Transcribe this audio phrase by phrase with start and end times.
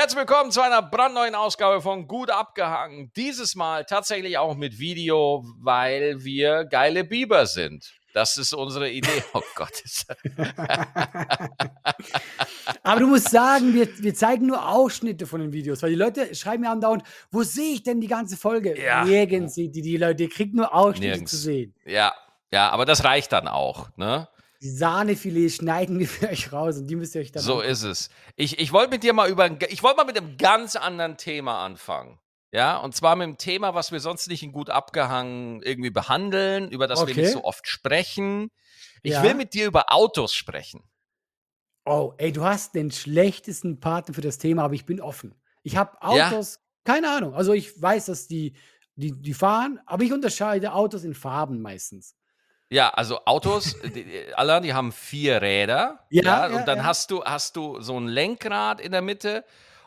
[0.00, 3.12] Herzlich willkommen zu einer brandneuen Ausgabe von Gut abgehangen.
[3.16, 7.92] Dieses Mal tatsächlich auch mit Video, weil wir geile Biber sind.
[8.14, 9.22] Das ist unsere Idee.
[9.34, 9.82] Oh Gott.
[12.82, 16.34] Aber du musst sagen, wir, wir zeigen nur Ausschnitte von den Videos, weil die Leute
[16.34, 18.82] schreiben ja andauernd, wo sehe ich denn die ganze Folge?
[18.82, 19.04] Ja.
[19.04, 21.30] Nirgends sieht die, die Leute, ihr kriegt nur Ausschnitte Nirgends.
[21.30, 21.74] zu sehen.
[21.84, 22.14] Ja,
[22.50, 24.30] ja, aber das reicht dann auch, ne?
[24.62, 27.70] Die Sahnefilets schneiden wir für euch raus und die müsst ihr euch dann So angucken.
[27.72, 28.10] ist es.
[28.36, 31.64] Ich, ich wollte mit dir mal über, ich wollte mal mit einem ganz anderen Thema
[31.64, 32.18] anfangen.
[32.52, 36.70] Ja, und zwar mit einem Thema, was wir sonst nicht in gut abgehangen irgendwie behandeln,
[36.70, 37.22] über das wir Okay.
[37.22, 38.50] nicht so oft sprechen.
[39.02, 39.22] Ich Ja.
[39.22, 40.82] will mit dir über Autos sprechen.
[41.86, 45.34] Oh, ey, du hast den schlechtesten Partner für das Thema, aber ich bin offen.
[45.62, 46.28] Ich habe Ja.
[46.28, 47.34] Autos, keine Ahnung.
[47.34, 48.54] Also ich weiß, dass die,
[48.96, 52.14] die, die fahren, aber ich unterscheide Autos in Farben meistens.
[52.70, 53.76] Ja, also Autos,
[54.34, 55.98] alle, die haben vier Räder.
[56.08, 56.84] Ja, und ja, dann ja.
[56.84, 59.44] hast du hast du so ein Lenkrad in der Mitte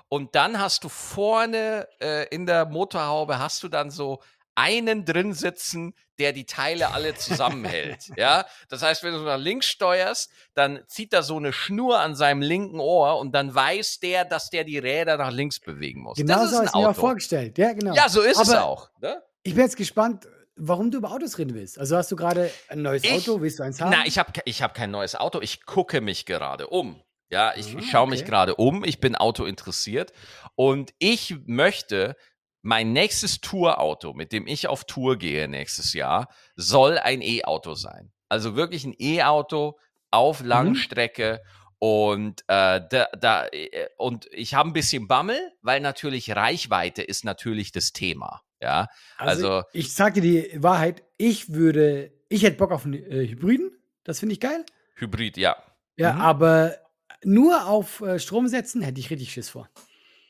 [0.09, 4.19] und dann hast du vorne äh, in der Motorhaube hast du dann so
[4.55, 8.11] einen drin sitzen, der die Teile alle zusammenhält.
[8.17, 12.15] ja, das heißt, wenn du nach links steuerst, dann zieht er so eine Schnur an
[12.15, 16.17] seinem linken Ohr und dann weiß der, dass der die Räder nach links bewegen muss.
[16.17, 16.99] Genau das ist so ein hast du mir auch Auto.
[16.99, 17.57] vorgestellt.
[17.57, 17.95] Ja, genau.
[17.95, 18.89] Ja, so ist es Aber auch.
[19.01, 19.23] Ne?
[19.41, 21.79] Ich bin jetzt gespannt, warum du über Autos reden willst.
[21.79, 23.91] Also hast du gerade ein neues Ich- Auto, willst du eins haben?
[23.91, 25.41] Na, ich habe ich hab kein neues Auto.
[25.41, 27.01] Ich gucke mich gerade um.
[27.29, 28.29] Ja, ich, Ah, ich schaue mich okay.
[28.29, 28.83] gerade um.
[28.83, 30.13] Ich bin Auto interessiert
[30.55, 32.15] und ich möchte
[32.61, 38.11] mein nächstes Tourauto, mit dem ich auf Tour gehe nächstes Jahr, soll ein E-Auto sein.
[38.29, 39.77] Also wirklich ein E-Auto
[40.11, 41.41] auf Langstrecke.
[41.79, 47.25] Und, äh, da, da, äh, und ich habe ein bisschen Bammel, weil natürlich Reichweite ist
[47.25, 48.41] natürlich das Thema.
[48.63, 53.27] Ja, also- ich sag dir die Wahrheit, ich würde, ich hätte Bock auf einen äh,
[53.27, 53.71] Hybriden,
[54.05, 54.65] das finde ich geil.
[54.95, 55.57] Hybrid, ja.
[55.97, 56.21] Ja, Mhm.
[56.21, 56.75] aber
[57.23, 59.69] nur auf äh, Strom setzen hätte ich richtig Schiss vor.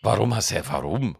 [0.01, 1.15] Warum hast du, warum?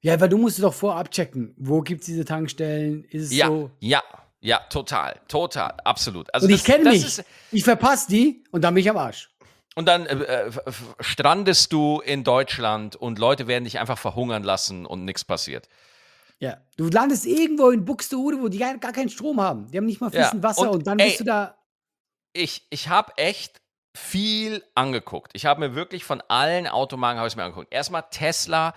[0.00, 3.46] Ja, weil du musst doch vorab checken, wo gibt es diese Tankstellen, ist es Ja,
[3.46, 3.70] so.
[3.80, 4.02] ja,
[4.40, 6.32] ja, total, total, absolut.
[6.34, 7.04] Also Und ich das- kenne das mich.
[7.04, 9.30] ist- Ich verpasse die und dann bin ich am Arsch.
[9.74, 10.50] Und dann äh, äh,
[11.00, 15.68] strandest du in Deutschland und Leute werden dich einfach verhungern lassen und nichts passiert.
[16.38, 16.58] Ja.
[16.76, 19.70] Du landest irgendwo in Buxtehude, wo die gar, gar keinen Strom haben.
[19.70, 21.56] Die haben nicht mal Ja, fließend Wasser und und, dann ey, bist du da.
[22.32, 23.62] Ich, ich habe echt
[23.96, 25.32] viel angeguckt.
[25.34, 27.72] Ich habe mir wirklich von allen Automarken habe ich mir angeguckt.
[27.72, 28.74] Erstmal Tesla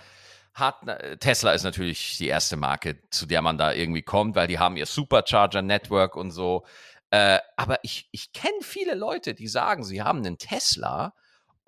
[0.54, 0.76] hat
[1.20, 4.78] Tesla ist natürlich die erste Marke, zu der man da irgendwie kommt, weil die haben
[4.78, 6.66] ihr Supercharger Network und so.
[7.12, 11.14] Äh, aber ich, ich kenne viele Leute, die sagen, sie haben einen Tesla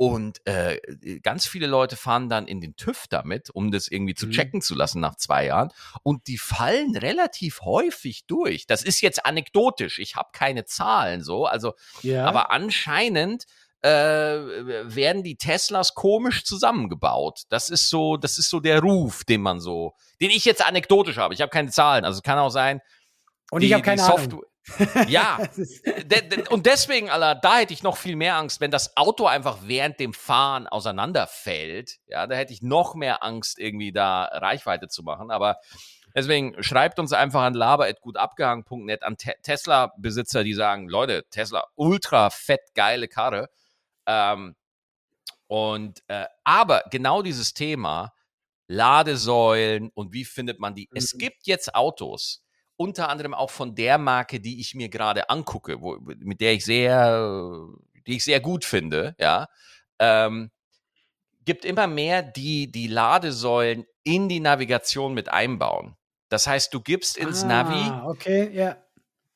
[0.10, 0.80] und äh,
[1.22, 4.32] ganz viele Leute fahren dann in den TÜV damit, um das irgendwie zu Mhm.
[4.32, 5.70] checken zu lassen nach zwei Jahren.
[6.02, 8.66] Und die fallen relativ häufig durch.
[8.66, 10.00] Das ist jetzt anekdotisch.
[10.00, 11.46] Ich habe keine Zahlen so.
[11.46, 12.26] Also Ja.
[12.26, 13.46] aber anscheinend
[13.84, 17.44] äh, werden die Teslas komisch zusammengebaut.
[17.50, 21.18] Das ist so, das ist so der Ruf, den man so, den ich jetzt anekdotisch
[21.18, 21.34] habe.
[21.36, 22.06] Ich habe keine Zahlen.
[22.06, 22.82] Also kann auch sein.
[23.52, 24.42] und die- ich habe keine Ahnung.
[25.08, 28.96] Ja, de, de, und deswegen, Alter, da hätte ich noch viel mehr Angst, wenn das
[28.96, 32.00] Auto einfach während dem Fahren auseinanderfällt.
[32.08, 35.32] Ja, da hätte ich noch mehr Angst, irgendwie da Reichweite zu machen.
[35.32, 35.58] Aber
[36.16, 42.62] deswegen schreibt uns einfach an laber.gutabgehangen.net an Te Tesla-Besitzer, die sagen, Leute, Tesla, ultra fett
[42.76, 43.50] geile Karre.
[44.06, 44.56] Ähm,
[45.48, 48.14] und äh, aber genau dieses Thema
[48.68, 50.88] Ladesäulen und wie findet man die?
[50.94, 51.18] Es Mhm.
[51.20, 52.42] gibt jetzt Autos,
[52.82, 56.66] unter anderem auch von der Marke, die ich mir gerade angucke, wo, mit der ich
[56.66, 57.68] sehr,
[58.08, 59.48] die ich sehr gut finde, ja.
[60.00, 60.50] Ähm,
[61.46, 65.96] gibt immer mehr, die die Ladesäulen in die Navigation mit einbauen.
[66.30, 68.78] Das heißt, du gibst ins Navi, Ah, okay, ja.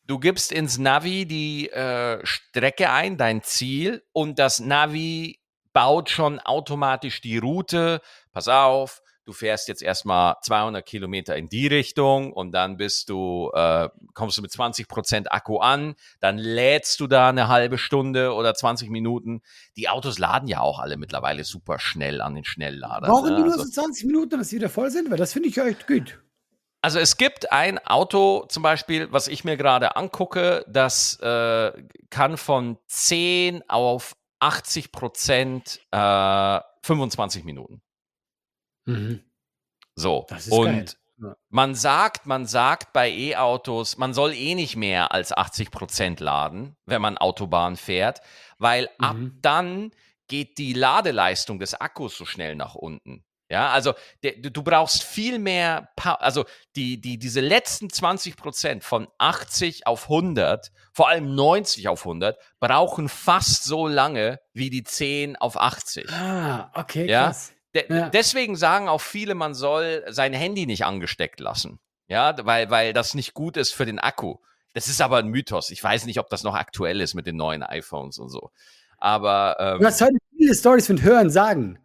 [0.06, 5.39] du gibst ins Navi die äh, Strecke ein, dein Ziel, und das Navi
[5.73, 8.01] baut schon automatisch die Route.
[8.31, 13.52] Pass auf, du fährst jetzt erstmal 200 Kilometer in die Richtung und dann bist du,
[13.53, 18.34] äh, kommst du mit 20 Prozent Akku an, dann lädst du da eine halbe Stunde
[18.34, 19.41] oder 20 Minuten.
[19.75, 23.09] Die Autos laden ja auch alle mittlerweile super schnell an den Schnellladern.
[23.09, 23.36] Brauchen ne?
[23.38, 25.10] die nur Also- so 20 Minuten, dass sie wieder voll sind?
[25.10, 26.21] Weil das finde ich ja echt gut.
[26.81, 31.71] Also es gibt ein Auto zum Beispiel, was ich mir gerade angucke, das äh,
[32.12, 37.81] kann von 10 auf 80 Prozent äh, 25 Minuten.
[39.95, 40.25] So.
[40.29, 40.85] Das ist und geil.
[41.49, 46.75] Man sagt, man sagt bei E-Autos, man soll eh nicht mehr als 80 Prozent laden,
[46.85, 48.19] wenn man Autobahn fährt,
[48.57, 49.39] weil ab Mhm.
[49.41, 49.91] dann
[50.27, 53.23] geht die Ladeleistung des Akkus so schnell nach unten.
[53.49, 53.93] Ja, also
[54.23, 56.45] der, du du brauchst viel mehr, Pa- also
[56.75, 62.37] die, die, diese letzten 20 Prozent von 80 auf 100, vor allem 90 auf 100,
[62.59, 66.09] brauchen fast so lange wie die 10 auf 80.
[66.11, 67.53] Ah, okay, Ja, krass.
[67.75, 68.10] De Ja.
[68.10, 71.80] Deswegen sagen auch viele, man soll sein Handy nicht angesteckt lassen.
[72.07, 74.38] Ja, weil, weil das nicht gut ist für den Akku.
[74.74, 75.69] Das ist aber ein Mythos.
[75.69, 78.51] Ich weiß nicht, ob das noch aktuell ist mit den neuen iPhones und so.
[78.98, 81.80] Aber ähm, Du hast heute viele Stories von Hören sagen.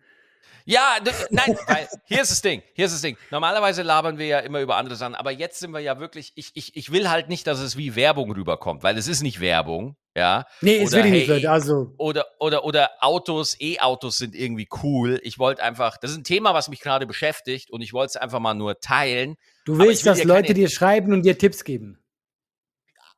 [0.65, 0.99] ja,
[1.31, 2.63] nein, weil hier ist das Ding.
[2.75, 3.17] Hier ist das Ding.
[3.31, 6.33] Normalerweise labern wir ja immer über andere Sachen, aber jetzt sind wir ja wirklich.
[6.35, 9.41] Ich, ich, ich will halt nicht, dass es wie Werbung rüberkommt, weil es ist nicht
[9.41, 9.97] Werbung.
[10.17, 10.45] Ja.
[10.61, 11.51] Nee, es Oder, will ich nicht, hey, Leute.
[11.53, 15.21] Also, oder, oder, oder Autos, E-Autos sind irgendwie cool.
[15.23, 18.17] Ich wollte einfach, das ist ein Thema, was mich gerade beschäftigt und ich wollte es
[18.17, 19.37] einfach mal nur teilen.
[19.67, 22.03] du willst, will dass Leute keine- dir schreiben und dir Tipps geben.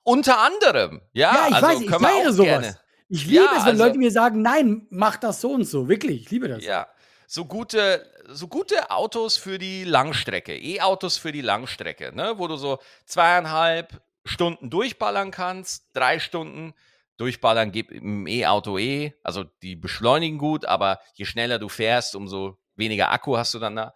[0.03, 1.33] Unter anderem, ja.
[1.33, 2.45] Ja, ich also weiß, ich feiere sowas.
[2.47, 2.79] gerne.
[3.09, 5.89] Ich liebe Ja, es, wenn also- Leute mir sagen, nein, mach das so und so.
[5.89, 6.65] Wirklich, ich liebe das.
[6.65, 6.89] Ja,
[7.27, 12.35] so gute, so gute Autos für die Langstrecke, E-Autos für die Langstrecke, ne?
[12.37, 16.75] wo du so zweieinhalb Stunden durchballern kannst, drei Stunden
[17.17, 22.59] durchballern geht im E-Auto eh, also die beschleunigen gut, aber je schneller du fährst, umso
[22.75, 23.95] weniger Akku hast du dann da.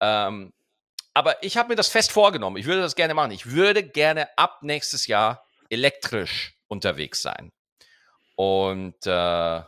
[0.00, 0.52] Ähm,
[1.14, 2.56] aber ich habe mir das fest vorgenommen.
[2.56, 3.32] Ich würde das gerne machen.
[3.32, 7.52] Ich würde gerne ab nächstes Jahr elektrisch unterwegs sein.
[8.36, 9.62] Und äh,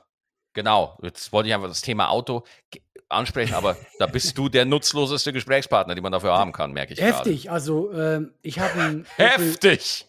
[0.53, 2.44] genau, jetzt wollte ich einfach das Thema Auto
[3.10, 6.98] ansprechen, aber da bist du der nutzloseste Gesprächspartner, den man dafür haben kann, merke ich
[6.98, 7.14] gerade.
[7.14, 7.50] Heftig.
[7.50, 10.06] Also, ähm, ich habe einen Heftig!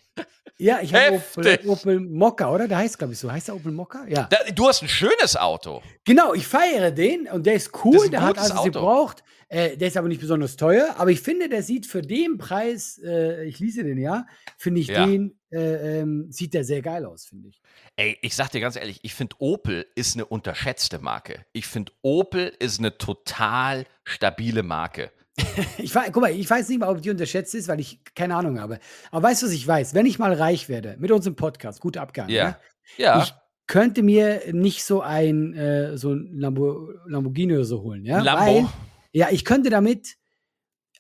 [0.62, 1.60] Ja, ich habe Opel.
[1.66, 2.68] Opel Mokka, oder?
[2.68, 3.31] Der heißt, glaube ich, so.
[3.31, 4.06] Heißt der Opel Mokka?
[4.08, 4.28] Ja.
[4.30, 5.81] Da, du hast ein schönes Auto.
[6.06, 9.24] Genau, ich feiere den und der ist cool, ist der hat alles, was ihr braucht.
[9.48, 13.02] Äh, der ist aber nicht besonders teuer, aber ich finde, der sieht für den Preis,
[13.04, 14.25] äh, ich lese den ja,
[14.58, 15.06] finde ich Ja.
[15.06, 17.62] den, äh, ähm, sieht der sehr geil aus, finde ich.
[17.98, 21.46] Ey, ich sag dir ganz ehrlich, ich finde Opel ist eine unterschätzte Marke.
[21.52, 25.12] Ich finde Opel ist eine total stabile Marke.
[25.78, 28.36] Ich weiß, guck mal, ich weiß nicht mal, ob die unterschätzt ist, weil ich keine
[28.36, 28.80] Ahnung habe.
[29.12, 29.94] Aber weißt du, was ich weiß?
[29.94, 32.60] Wenn ich mal reich werde mit unserem Podcast, guter Abgang, Ja.
[32.98, 33.33] ja, Ja, ich
[33.68, 38.45] könnte mir nicht so ein äh, so ein Lambo, Lamborghini oder so holen, ja, Lambo.
[38.45, 38.68] weil
[39.13, 40.18] ja, ich könnte damit,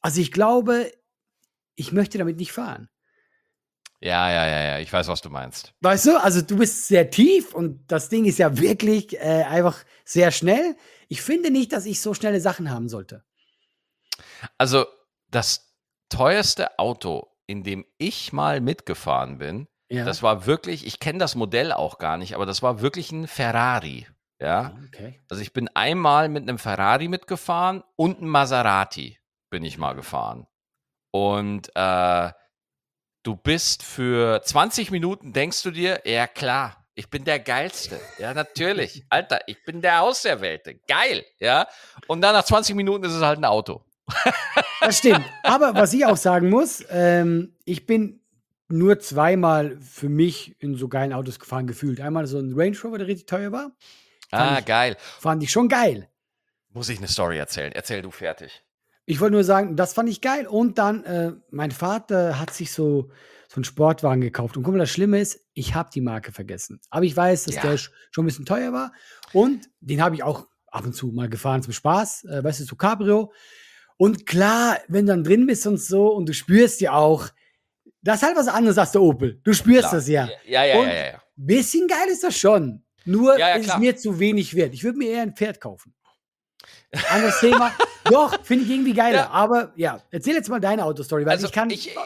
[0.01, 0.91] also ich glaube,
[1.75, 2.89] ich möchte damit nicht fahren.
[4.03, 5.73] Ja, ja, ja, ja, ich weiß, was du meinst.
[5.81, 9.83] Weißt du, also du bist sehr tief und das Ding ist ja wirklich äh, einfach
[10.05, 10.75] sehr schnell.
[11.07, 13.23] Ich finde nicht, dass ich so schnelle Sachen haben sollte.
[14.57, 14.85] Also,
[15.29, 15.73] das
[16.09, 20.05] teuerste Auto, in dem ich mal mitgefahren bin, Ja.
[20.05, 23.27] das war wirklich, ich kenne das Modell auch gar nicht, aber das war wirklich ein
[23.27, 24.07] Ferrari.
[24.39, 25.21] Ja, okay.
[25.29, 29.19] also ich bin einmal mit einem Ferrari mitgefahren und einem Maserati
[29.51, 30.47] bin ich mal gefahren.
[31.11, 32.31] Und äh,
[33.23, 37.99] du bist für 20 Minuten, denkst du dir, ja klar, ich bin der Geilste.
[38.17, 39.05] Ja, natürlich.
[39.09, 40.75] Alter, ich bin der Auserwählte.
[40.87, 41.23] Geil.
[41.39, 41.67] Ja.
[42.07, 43.83] Und dann nach 20 Minuten ist es halt ein Auto.
[44.81, 45.23] Das stimmt.
[45.43, 48.19] Aber was ich auch sagen muss, ähm, ich bin
[48.67, 51.99] nur zweimal für mich in so geilen Autos gefahren gefühlt.
[52.01, 53.71] Einmal so ein Range Rover, der richtig teuer war.
[54.31, 54.95] Ah, ich- geil.
[55.19, 56.07] Fand ich schon geil.
[56.73, 57.71] Muss ich eine Story erzählen?
[57.73, 58.63] Erzähl du fertig.
[59.05, 60.47] Ich wollte nur sagen, das fand ich geil.
[60.47, 63.09] Und dann, äh, mein Vater hat sich so,
[63.49, 64.55] so einen Sportwagen gekauft.
[64.55, 66.79] Und guck mal, das Schlimme ist, ich habe die Marke vergessen.
[66.89, 67.61] Aber ich weiß, dass Ja.
[67.63, 68.93] der sch- schon ein bisschen teuer war.
[69.33, 72.23] Und den habe ich auch ab und zu mal gefahren zum Spaß.
[72.25, 73.33] Äh, weißt du, so Cabrio.
[74.01, 77.27] Und klar, wenn du dann drin bist und so und du spürst ja auch,
[78.01, 79.39] das ist halt was anderes als der Opel.
[79.43, 79.93] Du spürst Klar.
[79.93, 80.27] das ja.
[80.45, 81.05] Ja, ja, Und- ja, ja.
[81.11, 81.21] ja.
[81.35, 82.83] Bisschen geil ist das schon.
[83.05, 83.79] Nur Ja, ja, ist es klar.
[83.79, 84.73] mir zu wenig wert.
[84.73, 85.93] Ich würde mir eher ein Pferd kaufen.
[87.11, 87.71] Anderes Thema.
[88.05, 89.17] Doch, finde ich irgendwie geiler.
[89.17, 89.29] Ja.
[89.29, 91.69] Aber ja, erzähl jetzt mal deine Autostory, weil Also ich kann.
[91.69, 91.99] ich, äh,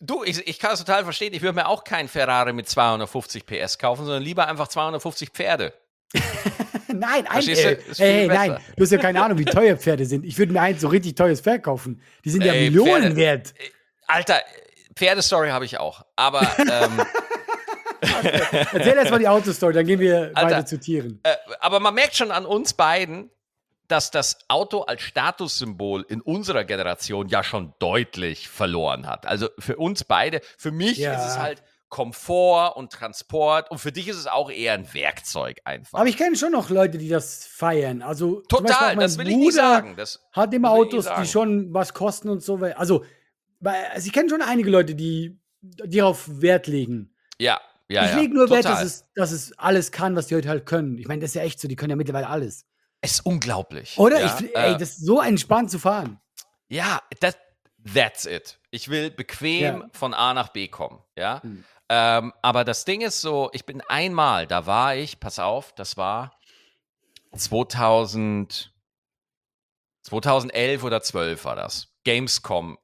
[0.00, 1.32] du, ich, ich kann es total verstehen.
[1.34, 5.72] Ich würde mir auch keinen Ferrari mit 250 PS kaufen, sondern lieber einfach 250 Pferde.
[6.92, 8.62] nein, ein, äh, Ist viel ey, nein, besser.
[8.76, 10.24] du hast ja keine Ahnung, wie teuer Pferde sind.
[10.24, 12.00] Ich würde mir eins so richtig teures Pferd kaufen.
[12.24, 13.54] Die sind ja Ey, Millionen Pferde- wert.
[14.06, 14.40] Alter,
[14.94, 16.04] Pferdestory habe ich auch.
[16.16, 17.00] Aber ähm,
[18.72, 20.42] Erzähl erst mal die Autostory, dann gehen wir Alter.
[20.42, 21.20] weiter zu Tieren.
[21.22, 23.30] äh, aber man merkt schon an uns beiden,
[23.88, 29.26] dass das Auto als Statussymbol in unserer Generation ja schon deutlich verloren hat.
[29.26, 31.14] Also für uns beide, für mich Ja.
[31.14, 35.58] ist es halt Komfort und Transport und für dich ist es auch eher ein Werkzeug
[35.64, 35.98] einfach.
[35.98, 38.02] Aber ich kenne schon noch Leute, die das feiern.
[38.02, 39.94] Also Total, das will ich nicht Bruder sagen.
[39.96, 42.56] Das, Hat immer Autos, die schon was kosten und so.
[42.56, 43.04] Also,
[43.62, 47.14] also ich kenne schon einige Leute, die, die darauf Wert legen.
[47.38, 48.16] ja, ja, ich ja.
[48.18, 48.82] lege nur Wert, total.
[48.82, 50.98] dass es, dass es alles kann, was die heute halt können.
[50.98, 52.66] Ich meine, das ist ja echt so, die können ja mittlerweile alles.
[53.00, 53.96] Es ist unglaublich.
[53.96, 54.18] Oder?
[54.20, 56.18] Ja, ich, äh, ey, das ist so entspannt zu fahren.
[56.68, 57.36] Ja, das,
[57.94, 58.58] that's it.
[58.72, 59.88] Ich will bequem Ja.
[59.92, 61.40] von A nach B kommen, ja.
[61.44, 61.64] Hm.
[61.88, 65.96] Ähm, aber das Ding ist so, ich bin einmal, da war ich, pass auf, das
[65.96, 66.38] war
[67.34, 68.72] 2000,
[70.02, 71.88] 2011 oder 12 war das.
[72.04, 72.78] Gamescom.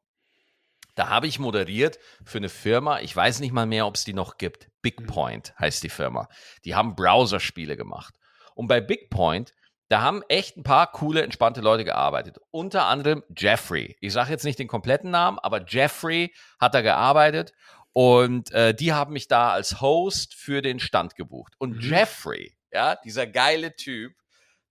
[0.94, 4.12] Da habe ich moderiert für eine Firma, ich weiß nicht mal mehr, ob es die
[4.12, 4.68] noch gibt.
[4.82, 6.28] Big Point heißt die Firma.
[6.64, 8.14] Die haben Browserspiele gemacht.
[8.54, 9.54] Und bei Big Point,
[9.88, 12.38] da haben echt ein paar coole, entspannte Leute gearbeitet.
[12.50, 13.96] Unter anderem Jeffrey.
[14.00, 17.52] Ich sage jetzt nicht den kompletten Namen, aber Jeffrey hat da gearbeitet
[17.92, 21.54] und äh, die haben mich da als Host für den Stand gebucht.
[21.58, 21.80] Und mhm.
[21.80, 24.14] Jeffrey, ja, dieser geile Typ,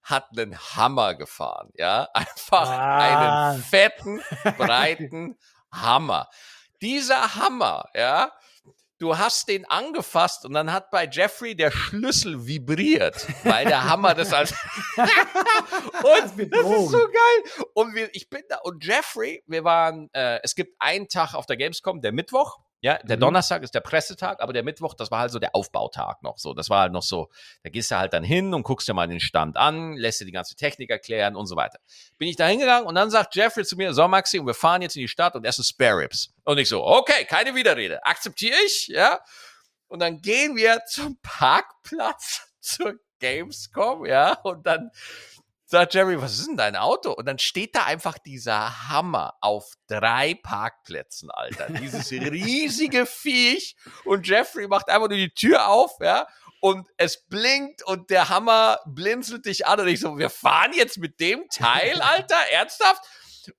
[0.03, 3.51] hat einen Hammer gefahren, ja, einfach ah.
[3.51, 4.21] einen fetten,
[4.57, 5.37] breiten
[5.71, 6.29] Hammer.
[6.81, 8.31] Dieser Hammer, ja,
[8.97, 14.15] du hast den angefasst und dann hat bei Jeffrey der Schlüssel vibriert, weil der Hammer
[14.15, 14.51] das als
[14.97, 17.65] und das ist so geil.
[17.73, 21.45] Und wir, ich bin da und Jeffrey, wir waren, äh, es gibt einen Tag auf
[21.45, 22.59] der Gamescom, der Mittwoch.
[22.83, 23.21] Ja, der mhm.
[23.21, 26.55] Donnerstag ist der Pressetag, aber der Mittwoch, das war halt so der Aufbautag noch so.
[26.55, 27.29] Das war halt noch so,
[27.63, 30.25] da gehst du halt dann hin und guckst dir mal den Stand an, lässt dir
[30.25, 31.79] die ganze Technik erklären und so weiter.
[32.17, 34.81] Bin ich da hingegangen und dann sagt Jeffrey zu mir, so Maxi, und wir fahren
[34.81, 36.33] jetzt in die Stadt und essen Spare Ribs.
[36.43, 39.19] Und ich so, okay, keine Widerrede, akzeptiere ich, ja.
[39.87, 44.89] Und dann gehen wir zum Parkplatz zur Gamescom, ja, und dann
[45.71, 47.11] sagt Jerry, was ist denn dein Auto?
[47.13, 51.67] Und dann steht da einfach dieser Hammer auf drei Parkplätzen, Alter.
[51.71, 53.75] Dieses riesige Viech.
[54.03, 56.27] Und Jeffrey macht einfach nur die Tür auf, ja.
[56.59, 59.79] Und es blinkt und der Hammer blinzelt dich an.
[59.79, 62.37] Und ich so, wir fahren jetzt mit dem Teil, Alter?
[62.51, 63.03] Ernsthaft?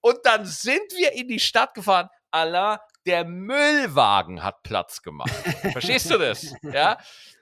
[0.00, 2.08] Und dann sind wir in die Stadt gefahren.
[2.30, 5.32] Allah, der Müllwagen hat Platz gemacht.
[5.72, 6.54] Verstehst du das?
[6.62, 6.98] Ja?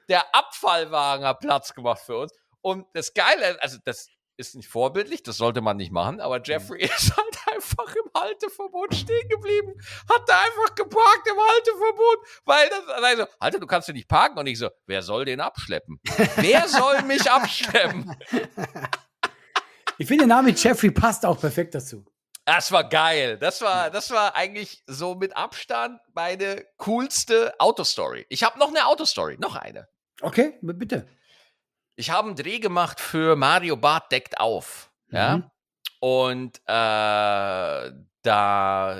[0.08, 2.32] Der Abfallwagen hat Platz gemacht für uns.
[2.62, 4.08] Und das Geile, also das,
[4.40, 6.44] ist nicht vorbildlich, das sollte man nicht machen, aber mhm.
[6.44, 9.74] Jeffrey ist halt einfach im Halteverbot stehen geblieben,
[10.08, 14.38] hat da einfach geparkt im Halteverbot, weil das, also, Alter, du kannst ja nicht parken
[14.38, 16.00] und ich so, wer soll den abschleppen?
[16.36, 18.16] wer soll mich abschleppen?
[19.98, 22.06] Ich finde, der Name Jeffrey passt auch perfekt dazu.
[22.46, 23.36] Das war geil.
[23.36, 28.24] Das war, das war eigentlich so mit Abstand meine coolste Autostory.
[28.30, 29.88] Ich habe noch eine Autostory, noch eine.
[30.22, 31.06] Okay, bitte
[32.00, 34.90] ich habe einen Dreh gemacht für Mario Bart deckt auf.
[35.10, 35.36] Ja.
[35.36, 35.50] Mhm.
[36.00, 37.92] Und äh,
[38.22, 38.96] da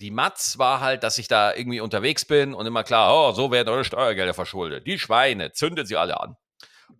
[0.00, 3.50] die Matz war halt, dass ich da irgendwie unterwegs bin und immer klar, oh, so
[3.50, 4.86] werden eure Steuergelder verschuldet.
[4.86, 6.36] Die Schweine, zündet sie alle an.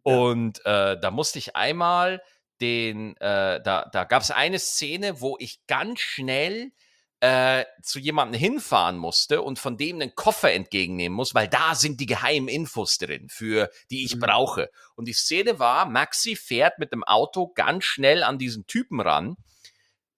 [0.07, 0.17] Ja.
[0.17, 2.23] Und äh, da musste ich einmal
[2.61, 6.73] den, äh, da, da gab es eine Szene, wo ich ganz schnell
[7.21, 12.01] äh, zu jemandem hinfahren musste und von dem einen Koffer entgegennehmen muss, weil da sind
[12.01, 14.21] die geheimen Infos drin, für die ich mhm.
[14.21, 14.71] brauche.
[14.95, 19.37] Und die Szene war, Maxi fährt mit dem Auto ganz schnell an diesen Typen ran.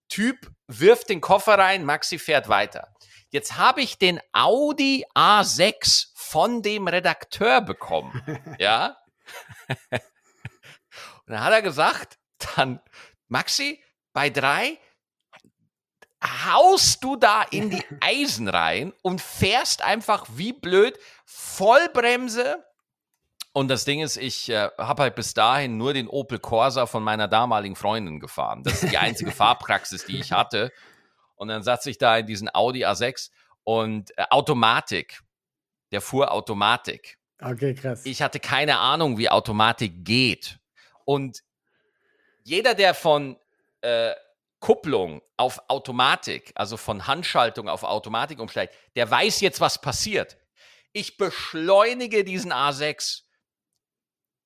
[0.09, 2.93] Typ wirft den Koffer rein, Maxi fährt weiter.
[3.31, 8.23] Jetzt habe ich den Audi A6 von dem Redakteur bekommen.
[8.59, 8.97] ja.
[9.91, 10.01] Und
[11.27, 12.19] dann hat er gesagt,
[12.57, 12.81] dann,
[13.29, 14.79] Maxi, bei drei,
[16.27, 22.65] haust du da in die Eisen rein und fährst einfach wie blöd Vollbremse.
[23.53, 27.03] Und das Ding ist, ich äh, habe halt bis dahin nur den Opel Corsa von
[27.03, 28.63] meiner damaligen Freundin gefahren.
[28.63, 30.71] Das ist die einzige Fahrpraxis, die ich hatte.
[31.37, 33.31] Und dann saß ich da in diesen Audi A6
[33.65, 35.21] und äh, Automatik.
[35.93, 37.19] Der fuhr Automatik.
[37.41, 38.05] Okay, krass.
[38.05, 40.59] Ich hatte keine Ahnung, wie Automatik geht.
[41.05, 41.43] Und
[42.43, 43.39] jeder, der von
[43.81, 44.13] äh,
[44.61, 50.39] Kupplung auf Automatik, also von Handschaltung auf Automatik umsteigt, der weiß jetzt, was passiert.
[50.93, 53.23] Ich beschleunige diesen A6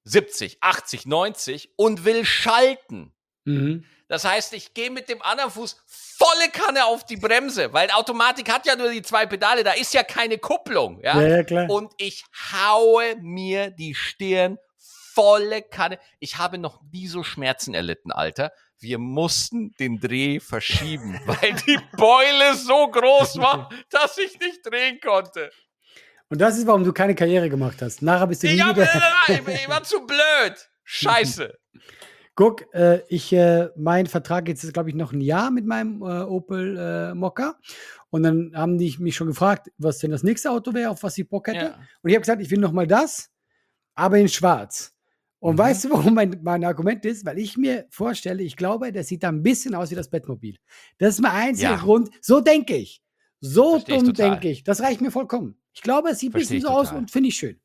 [0.05, 3.15] 70, 80, 90 und will schalten.
[3.45, 3.85] Mhm.
[4.09, 8.53] Das heißt, ich gehe mit dem anderen Fuß volle Kanne auf die Bremse, weil Automatik
[8.53, 11.01] hat ja nur die zwei Pedale, da ist ja keine Kupplung.
[11.01, 11.67] Ja, ja, ja.
[11.69, 16.01] Und ich haue mir die Stirn volle Kanne.
[16.19, 21.79] Ich habe noch nie so Schmerzen erlitten, Alter wir mussten den Dreh verschieben, weil die
[21.97, 25.51] Beule so groß war, dass ich nicht drehen konnte.
[26.29, 28.03] Und das ist, warum du keine Karriere gemacht hast.
[28.03, 28.87] Nachher bist du ich nie hab, wieder...
[29.27, 30.71] Nein, nein, ich war zu blöd.
[30.85, 31.59] Scheiße.
[32.37, 36.01] Guck, äh, ich, äh, mein Vertrag jetzt ist, glaube ich, noch ein Jahr mit meinem
[36.01, 37.59] äh, Opel äh, Mokka.
[38.11, 41.19] Und dann haben die mich schon gefragt, was denn das nächste Auto wäre, auf was
[41.19, 41.67] ich Bock hätte.
[41.67, 41.79] Ja.
[42.03, 43.31] Und ich habe gesagt, ich will noch mal das,
[43.95, 44.95] aber in schwarz.
[45.41, 45.59] Und mhm.
[45.59, 47.27] weißt du, warum mein, mein Argument ist?
[47.27, 50.57] Weil ich mir vorstelle, ich glaube, der sieht da ein bisschen aus wie das Bettmobil.
[50.99, 51.77] Das ist mein einziger ja.
[51.77, 52.11] Grund.
[52.21, 53.03] So denke ich.
[53.41, 54.65] So Versteh dumm denke ich.
[54.65, 55.57] Das reicht mir vollkommen.
[55.73, 56.83] Ich glaube, es sieht ein bisschen so total.
[56.83, 57.59] aus und finde ich schön.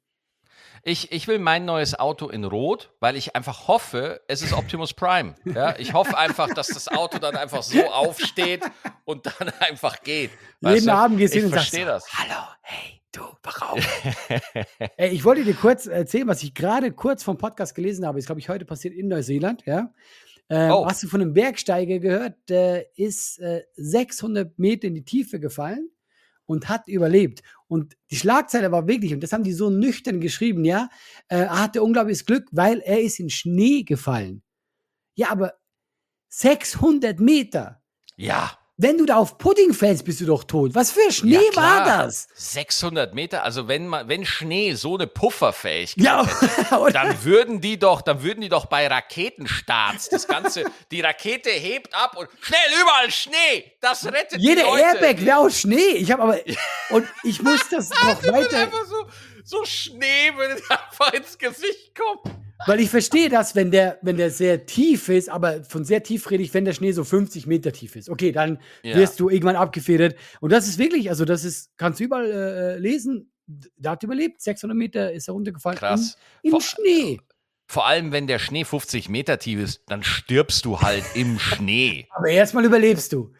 [0.88, 4.94] Ich, ich will mein neues Auto in Rot, weil ich einfach hoffe, es ist Optimus
[4.94, 5.34] Prime.
[5.44, 8.64] Ja, ich hoffe einfach, dass das Auto dann einfach so aufsteht
[9.04, 10.30] und dann einfach geht.
[10.62, 12.06] Jeden Abend gehst du hin und sagst, das.
[12.14, 13.80] hallo, hey, Du, warum?
[14.98, 18.20] Ey, ich wollte dir kurz erzählen, was ich gerade kurz vom Podcast gelesen habe.
[18.20, 19.66] Ist, glaube ich, heute passiert in Neuseeland.
[19.66, 19.94] Ja?
[20.50, 20.86] Ähm, oh.
[20.86, 22.36] Hast du von einem Bergsteiger gehört?
[22.50, 25.90] Der ist äh, 600 Meter in die Tiefe gefallen
[26.46, 27.42] und hat überlebt.
[27.70, 30.90] Und die Schlagzeile war wirklich, und das haben die so nüchtern geschrieben, ja,
[31.30, 34.44] äh, er hatte unglaubliches Glück, weil er ist in Schnee gefallen.
[35.16, 35.54] Ja, aber
[36.28, 37.82] 600 Meter.
[38.18, 38.60] Ja.
[38.78, 40.76] Wenn du da auf Pudding fällst, bist du doch tot.
[40.76, 42.28] Was für Schnee ja, war das?
[42.36, 47.80] 600 Meter, also wenn man, wenn Schnee so eine Pufferfähigkeit Ja, hätte, dann würden die
[47.80, 52.82] doch, dann würden die doch bei Raketenstarts das Ganze, die Rakete hebt ab und schnell
[52.82, 54.84] überall Schnee, das rettet Jede die Leute.
[54.84, 55.92] Airbag wäre aus Schnee.
[55.96, 56.40] Ich habe aber
[56.90, 59.06] und ich muss das noch Würde weiter, einfach so,
[59.46, 62.45] so Schnee würde einfach ins Gesicht kommen.
[62.68, 66.30] Weil ich verstehe das, wenn der, wenn der sehr tief ist, aber von sehr tief
[66.32, 68.10] rede ich, wenn der Schnee so 50 Meter tief ist.
[68.10, 68.96] Okay, dann Ja.
[68.96, 70.16] wirst du irgendwann abgefedert.
[70.40, 73.32] Und das ist wirklich, also das ist, kannst du überall äh, lesen.
[73.78, 74.42] Da hat er überlebt.
[74.42, 75.78] 600 Meter ist er runtergefallen.
[75.78, 76.18] Krass.
[76.42, 77.20] Im, im Vor- Schnee.
[77.68, 82.08] Vor allem, wenn der Schnee 50 Meter tief ist, dann stirbst du halt im Schnee.
[82.12, 83.34] Aber erstmal überlebst du.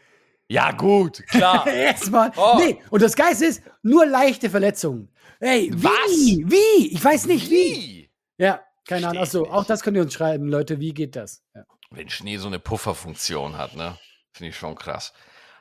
[0.48, 1.66] Ja, gut, klar.
[1.74, 2.32] Erstmal.
[2.36, 2.58] Oh.
[2.60, 5.10] Nee, und das Geiste ist, nur leichte Verletzungen.
[5.40, 5.84] Ey, wie?
[5.84, 6.12] Was?
[6.52, 6.88] Wie?
[6.92, 7.56] Ich weiß nicht wie.
[7.56, 8.10] Wie?
[8.38, 9.24] Ja, keine Ahnung.
[9.24, 10.80] Achso, auch das könnt ihr uns schreiben, Leute.
[10.80, 11.44] Wie geht das?
[11.54, 11.64] Ja.
[11.92, 13.98] Wenn Schnee so eine Pufferfunktion hat, ne?
[14.34, 15.14] Finde ich schon krass.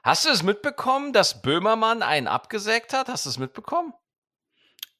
[0.02, 3.08] Hast du es mitbekommen, dass Böhmermann einen abgesägt hat?
[3.08, 3.94] Hast du es mitbekommen?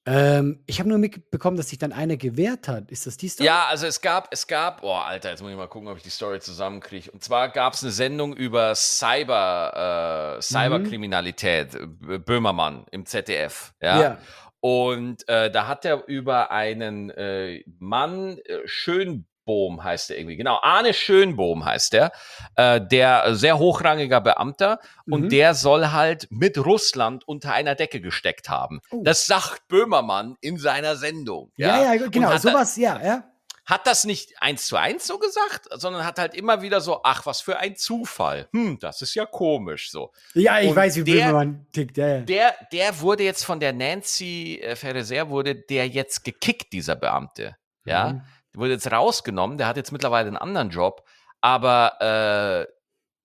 [0.07, 2.91] Ähm, ich habe nur mitbekommen, dass sich dann einer gewehrt hat.
[2.91, 3.47] Ist das die Story?
[3.47, 6.03] Ja, also es gab, es gab, oh Alter, jetzt muss ich mal gucken, ob ich
[6.03, 7.11] die Story zusammenkriege.
[7.11, 13.73] Und zwar gab es eine Sendung über Cyber, äh, Cyberkriminalität, äh, Böhmermann im ZDF.
[13.81, 14.01] Ja.
[14.01, 14.19] Ja.
[14.65, 20.59] Und äh, da hat er über einen äh, Mann, äh, Schönbohm heißt er irgendwie, genau,
[20.63, 22.13] Arne Schönbohm heißt der,
[22.57, 25.29] äh, der sehr hochrangiger Beamter und Mhm.
[25.29, 28.81] der soll halt mit Russland unter einer Decke gesteckt haben.
[28.91, 29.03] Oh.
[29.05, 31.53] Das sagt Böhmermann in seiner Sendung.
[31.59, 32.35] Ja, ja, Und genau.
[32.39, 33.25] Sowas, ja, ja.
[33.67, 37.25] Hat das nicht eins zu eins so gesagt, sondern hat halt immer wieder so, ach,
[37.25, 38.47] was für ein Zufall.
[38.53, 40.13] Hm, das ist ja komisch so.
[40.35, 41.97] Ja, ich Und weiß, wie der- Böhmermann tickt.
[41.97, 42.21] Ja, ja.
[42.21, 47.57] Der, der wurde jetzt von der Nancy äh, Ferreser, wurde der jetzt gekickt, dieser Beamte.
[47.87, 48.23] Ja, Mhm.
[48.53, 51.07] der wurde jetzt rausgenommen, der hat jetzt mittlerweile einen anderen Job.
[51.41, 52.73] Aber äh,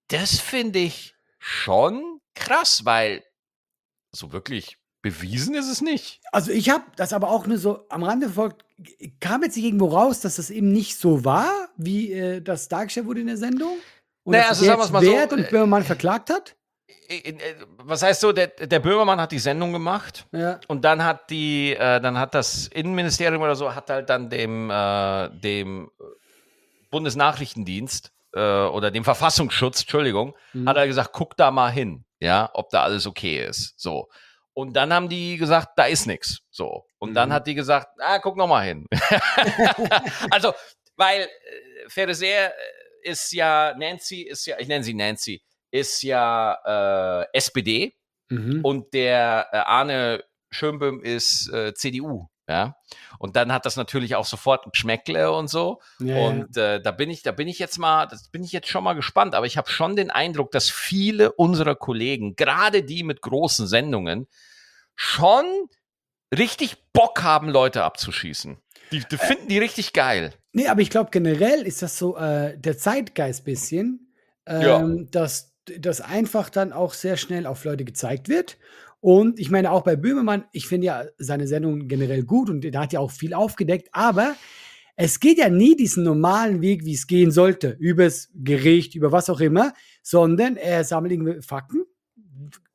[0.07, 3.23] das finde ich schon krass, weil
[4.11, 6.19] so wirklich bewiesen ist es nicht.
[6.31, 8.63] Also ich habe das aber auch nur so am Rande verfolgt.
[9.19, 13.05] Kam jetzt nicht irgendwo raus, dass das eben nicht so war, wie äh, das dargestellt
[13.05, 13.77] wurde in der Sendung?
[14.23, 16.55] Und Naja, also sagen wir's jetzt mal so, und äh, Böhmermann verklagt hat?
[17.07, 17.35] Äh, äh,
[17.83, 20.59] Was heißt so, der, der Böhmermann hat die Sendung gemacht Ja.
[20.67, 24.69] und dann hat die, äh, dann hat das Innenministerium oder so, hat halt dann dem,
[24.69, 25.89] äh, dem
[26.91, 30.67] Bundesnachrichtendienst äh, oder dem Verfassungsschutz, Entschuldigung, Mhm.
[30.67, 33.73] hat er gesagt, guck da mal hin, ja, ob da alles okay ist.
[33.79, 34.09] So.
[34.53, 36.39] Und dann haben die gesagt, da ist nichts.
[36.49, 36.85] So.
[36.97, 37.33] Und dann Mhm.
[37.33, 38.85] hat die gesagt, ah, guck noch mal hin.
[40.31, 40.53] also,
[40.95, 41.27] weil äh,
[41.89, 42.51] Ferriser
[43.03, 47.93] ist ja, Nancy ist ja, ich nenne sie Nancy, ist ja äh, SPD
[48.31, 48.59] Mhm.
[48.63, 52.27] und der äh, Arne Schönböhm ist äh, CDU.
[52.49, 52.75] Ja.
[53.19, 55.81] Und dann hat das natürlich auch sofort ein Geschmäckle und so.
[55.99, 56.27] Ja, ja.
[56.27, 58.83] Und äh, da bin ich, da bin ich jetzt mal, das bin ich jetzt schon
[58.83, 59.35] mal gespannt.
[59.35, 64.27] Aber ich habe schon den Eindruck, dass viele unserer Kollegen, gerade die mit großen Sendungen,
[64.95, 65.45] schon
[66.35, 68.57] richtig Bock haben, Leute abzuschießen.
[68.91, 70.33] Die, die finden die richtig geil.
[70.51, 74.11] Nee, aber ich glaube, generell ist das so äh, der Zeitgeist bisschen,
[74.47, 74.83] ähm, Ja.
[75.11, 78.57] dass das einfach dann auch sehr schnell auf Leute gezeigt wird.
[79.01, 82.81] Und ich meine, auch bei Böhmermann, ich finde ja seine Sendung generell gut und da
[82.81, 84.35] hat ja auch viel aufgedeckt, aber
[84.97, 89.29] es geht ja nie diesen normalen Weg, wie es gehen sollte, übers Gericht, über was
[89.29, 91.83] auch immer, sondern er sammelt irgendwie Fakten,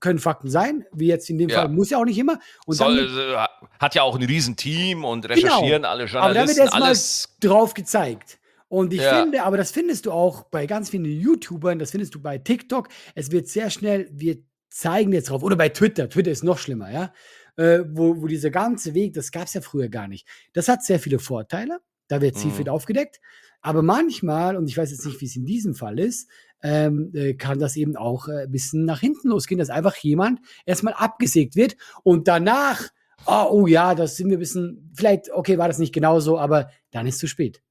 [0.00, 1.60] können Fakten sein, wie jetzt in dem Ja.
[1.60, 2.38] Fall, muss ja auch nicht immer.
[2.66, 3.36] Und Soll, mit- äh,
[3.78, 6.18] hat ja auch ein Riesenteam und recherchieren alle Genau.
[6.20, 7.36] aber da wird Journalisten, erstmal alles.
[7.40, 8.38] drauf gezeigt.
[8.68, 9.20] Und ich Ja.
[9.20, 12.88] finde, aber das findest du auch bei ganz vielen YouTubern, das findest du bei TikTok.
[13.14, 14.38] Es wird sehr schnell, wir
[14.74, 15.42] zeigen jetzt drauf.
[15.42, 16.08] Oder bei Twitter.
[16.08, 17.12] Twitter ist noch schlimmer, ja.
[17.56, 20.26] Äh, wo, wo dieser ganze Weg, das gab es ja früher gar nicht.
[20.52, 21.78] Das hat sehr viele Vorteile.
[22.08, 22.68] Da wird viel, Mhm.
[22.68, 23.20] aufgedeckt.
[23.60, 26.28] Aber manchmal, und ich weiß jetzt nicht, wie es in diesem Fall ist,
[26.62, 30.40] ähm, äh, kann das eben auch äh, ein bisschen nach hinten losgehen, dass einfach jemand
[30.66, 32.88] erstmal abgesägt wird und danach,
[33.26, 36.70] oh, oh ja, das sind wir ein bisschen, vielleicht, okay, war das nicht genauso, aber
[36.90, 37.62] dann ist zu spät.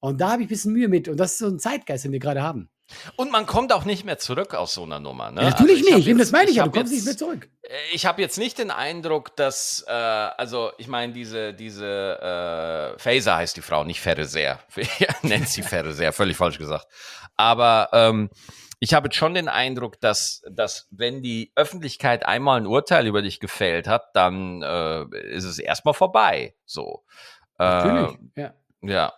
[0.00, 1.08] Und da habe ich ein bisschen Mühe mit.
[1.08, 2.68] Und das ist so ein Zeitgeist, den wir gerade haben.
[3.16, 5.30] Und man kommt auch nicht mehr zurück aus so einer Nummer.
[5.30, 5.42] Ne?
[5.42, 6.06] Ja, natürlich Also ich nicht.
[6.06, 7.48] Jetzt- das meine ich hab Du kommst jetzt- nicht mehr zurück.
[7.62, 11.86] Äh, Ich habe jetzt nicht den Eindruck, dass, äh, also ich meine, diese, diese
[12.96, 14.58] äh, Faser heißt die Frau, nicht Ferreser.
[15.22, 16.86] Nancy Ferreser, völlig falsch gesagt.
[17.36, 18.28] Aber ähm,
[18.80, 23.22] ich habe jetzt schon den Eindruck, dass, dass wenn die Öffentlichkeit einmal ein Urteil über
[23.22, 26.54] dich gefällt hat, dann äh, ist es erstmal vorbei.
[26.66, 27.02] So.
[27.58, 28.18] Natürlich.
[28.36, 28.54] Ja.
[28.82, 29.12] ja.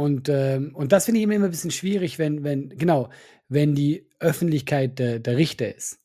[0.00, 3.10] Und, ähm, und das finde ich immer ein bisschen schwierig, wenn, wenn, genau,
[3.48, 5.98] wenn die Öffentlichkeit der, der Richter ist.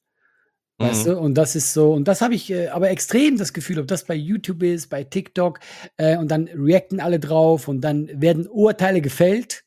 [0.78, 1.10] Weißt Mhm.
[1.12, 1.20] du?
[1.20, 4.04] Und das ist so, und das habe ich äh, aber extrem das Gefühl, ob das
[4.04, 5.60] bei YouTube ist, bei TikTok,
[5.98, 9.64] äh, und dann reacten alle drauf und dann werden Urteile gefällt.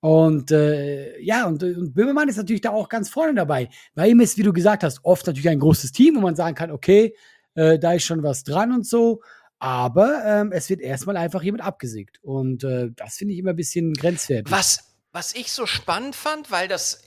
[0.00, 3.70] Und äh, ja, und, und Böhmermann ist natürlich da auch ganz vorne dabei.
[3.94, 6.54] Bei ihm ist, wie du gesagt hast, oft natürlich ein großes Team, wo man sagen
[6.54, 7.16] kann, okay,
[7.54, 9.22] äh, da ist schon was dran und so.
[9.58, 12.18] Aber ähm, es wird erstmal einfach jemand abgesägt.
[12.22, 14.50] Und äh, das finde ich immer ein bisschen grenzwertig.
[14.52, 17.02] Was, was ich so spannend fand, weil das,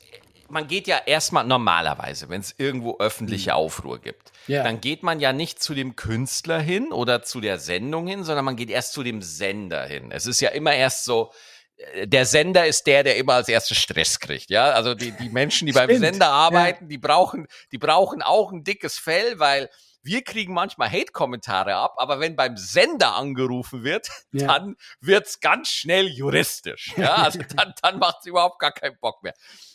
[0.50, 4.64] man geht ja erstmal normalerweise, wenn es irgendwo öffentliche Aufruhr gibt, Ja.
[4.64, 8.46] dann geht man ja nicht zu dem Künstler hin oder zu der Sendung hin, sondern
[8.46, 10.12] man geht erst zu dem Sender hin.
[10.12, 11.32] Es ist ja immer erst so,
[11.76, 14.72] äh, der Sender ist der, der immer als erstes Stress kriegt, ja.
[14.72, 18.98] Also die, die Menschen, die beim Sender arbeiten, die brauchen, die brauchen auch ein dickes
[18.98, 19.70] Fell, weil
[20.08, 24.48] wir kriegen manchmal Hate-Kommentare ab, aber wenn beim Sender angerufen wird, Ja.
[24.48, 26.94] dann wird's ganz schnell juristisch.
[26.98, 29.34] Ja, also dann, dann macht's überhaupt gar keinen Bock mehr.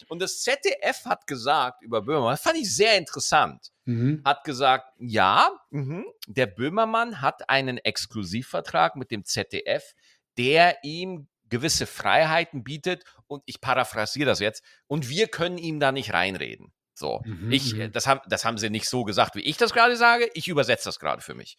[0.08, 4.22] Und das ZDF hat gesagt über Böhmermann, das fand ich sehr interessant, Mhm.
[4.24, 9.92] hat gesagt, ja, mhm, der Böhmermann hat einen Exklusivvertrag mit dem ZDF,
[10.38, 15.92] der ihm gewisse Freiheiten bietet und ich paraphrasiere das jetzt und wir können ihm da
[15.92, 16.72] nicht reinreden.
[17.02, 17.90] So, Mhm, ich, mhm.
[17.90, 20.30] das haben, das haben sie nicht so gesagt, wie ich das gerade sage.
[20.34, 21.58] Ich übersetze das gerade für mich.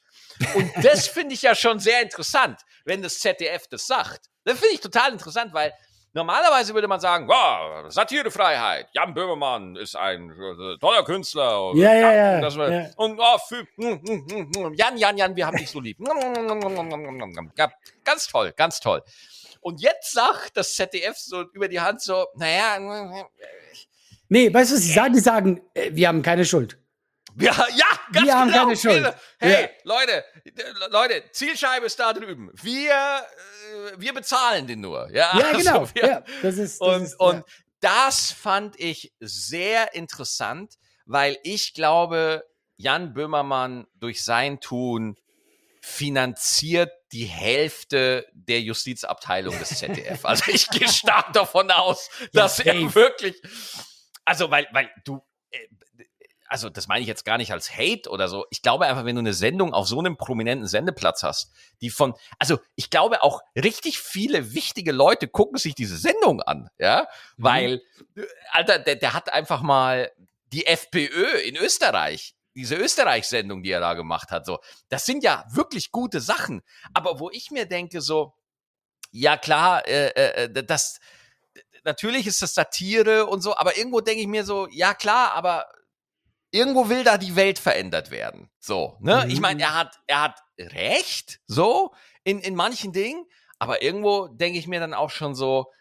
[0.56, 4.22] Und das finde ich ja schon sehr interessant, wenn das ZDF das sagt.
[4.46, 5.74] Das finde ich total interessant, weil
[6.14, 11.68] normalerweise würde man sagen, wow, Satirefreiheit, Jan Böhmermann ist ein äh, toller Künstler.
[11.68, 12.88] Und, Ja, ja, ja, das ja.
[12.96, 15.98] Und oh, für, mm, mm, mm, mm, Jan, Jan, Jan, wir haben dich so lieb.
[17.58, 17.70] Ja,
[18.06, 19.04] ganz toll, ganz toll.
[19.60, 22.78] Und jetzt sagt das ZDF so über die Hand so, naja,
[24.30, 25.14] Nee, weißt du, was sie sagen?
[25.14, 26.78] Die sagen, äh, wir haben keine Schuld.
[27.40, 28.64] Ja, ja, ganz Wir haben genau.
[28.64, 29.16] keine Schuld.
[29.40, 29.70] Hey, Ja.
[29.84, 30.24] Leute,
[30.92, 32.52] Leute, Zielscheibe ist da drüben.
[32.62, 35.10] Wir, äh, wir bezahlen den nur.
[35.12, 35.80] Ja, Ja, genau.
[35.80, 37.44] Also wir, ja, das ist, das und ist, und ja.
[37.80, 42.44] das fand ich sehr interessant, weil ich glaube,
[42.78, 45.18] Jan Böhmermann durch sein Tun
[45.82, 50.24] finanziert die Hälfte der Justizabteilung des ZDF.
[50.24, 53.42] Also ich gehe stark davon aus, dass er wirklich,
[54.26, 55.60] also weil, weil du, äh,
[56.48, 58.46] also das meine ich jetzt gar nicht als Hate oder so.
[58.52, 62.14] Ich glaube einfach, wenn du eine Sendung auf so einem prominenten Sendeplatz hast, die von,
[62.38, 67.08] also ich glaube auch richtig viele wichtige Leute gucken sich diese Sendung an, ja,
[67.38, 67.44] Mhm.
[67.44, 67.82] weil,
[68.16, 70.12] äh, Alter, der, der hat einfach mal
[70.52, 74.60] die FPÖ in Österreich, diese Österreich-Sendung, die er da gemacht hat, so,
[74.90, 76.62] das sind ja wirklich gute Sachen.
[76.94, 78.36] Aber wo ich mir denke, so,
[79.12, 81.00] ja klar, äh, äh, äh, das,
[81.84, 85.68] natürlich ist das Satire und so, aber irgendwo denke ich mir so, ja klar, aber
[86.52, 88.50] irgendwo will da die Welt verändert werden.
[88.60, 89.24] So, ne?
[89.26, 89.32] Mhm.
[89.32, 91.94] Ich meine, er hat, er hat recht, so,
[92.24, 93.26] in, in manchen Dingen,
[93.60, 95.72] aber irgendwo denke ich mir dann auch schon so,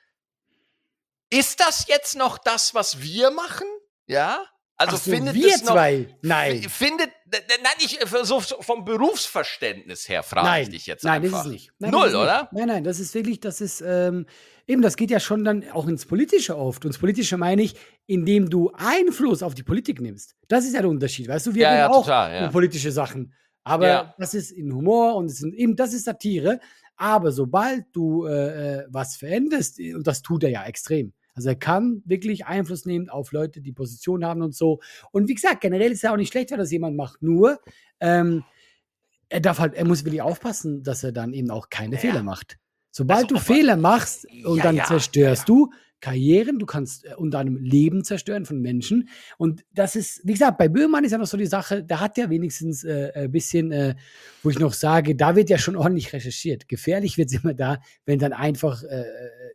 [1.31, 3.67] ist das jetzt noch das, was wir machen?
[4.07, 4.45] Ja?
[4.89, 6.09] Also so, findet wir es noch, zwei?
[6.23, 6.63] Nein.
[6.69, 11.39] findet, nein, ich, so, so vom Berufsverständnis her frage Nein, ich dich jetzt nein, einfach.
[11.39, 11.73] das ist nicht.
[11.79, 12.23] Nein, Null, ist nicht.
[12.23, 12.49] oder?
[12.53, 14.27] Nein, nein, das ist wirklich, das ist, ähm,
[14.67, 16.85] eben, das geht ja schon dann auch ins Politische oft.
[16.85, 17.75] Und das Politische meine ich,
[18.07, 20.35] indem du Einfluss auf die Politik nimmst.
[20.49, 21.55] Das ist ja der Unterschied, weißt du?
[21.55, 22.51] Wir Ja, reden ja, auch total, ja.
[22.51, 23.33] politische Sachen.
[23.65, 24.15] Aber Ja.
[24.19, 26.61] das ist in Humor und es sind eben, das ist Satire.
[26.97, 31.13] Aber sobald du äh, äh, was veränderst, und das tut er ja extrem.
[31.35, 34.81] Also er kann wirklich Einfluss nehmen auf Leute, die Position haben und so.
[35.13, 37.23] Und wie gesagt, generell ist es ja auch nicht schlecht, wenn das jemand macht.
[37.23, 37.59] Nur,
[38.01, 38.45] ähm,
[39.29, 42.01] er darf halt, er muss wirklich aufpassen, dass er dann eben auch keine Ja.
[42.01, 42.59] Fehler macht.
[42.91, 45.71] Sobald Also, du Fehler machst und Ja, dann ja, zerstörst du
[46.03, 49.09] Karrieren, du kannst äh, unter anderem Leben zerstören von Menschen.
[49.39, 52.19] Und das ist, wie gesagt, bei Böhmermann ist ja noch so die Sache, da hat
[52.19, 53.95] ja wenigstens äh, ein bisschen, äh,
[54.43, 56.69] wo ich noch sage, da wird ja schon ordentlich recherchiert.
[56.69, 59.05] Gefährlich wird es immer da, wenn dann einfach äh,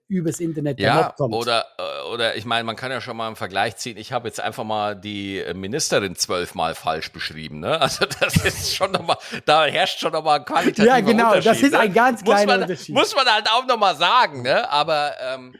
[0.07, 1.33] übers Internet der Ja, Mob kommt.
[1.35, 3.97] oder, äh, oder ich meine, man kann ja schon mal einen Vergleich ziehen.
[3.97, 7.59] Ich habe jetzt einfach mal die äh, Ministerin zwölfmal falsch beschrieben.
[7.59, 7.77] Ne?
[7.87, 11.65] Also das ist schon nochmal, da herrscht schon nochmal ein qualitativer Ja, genau, das Unterschied.
[11.67, 11.93] ist ein ne?
[11.93, 12.95] ganz muss kleiner man, Unterschied.
[12.95, 14.41] Muss man halt auch nochmal sagen.
[14.43, 14.69] Ne?
[14.69, 15.55] Aber ähm,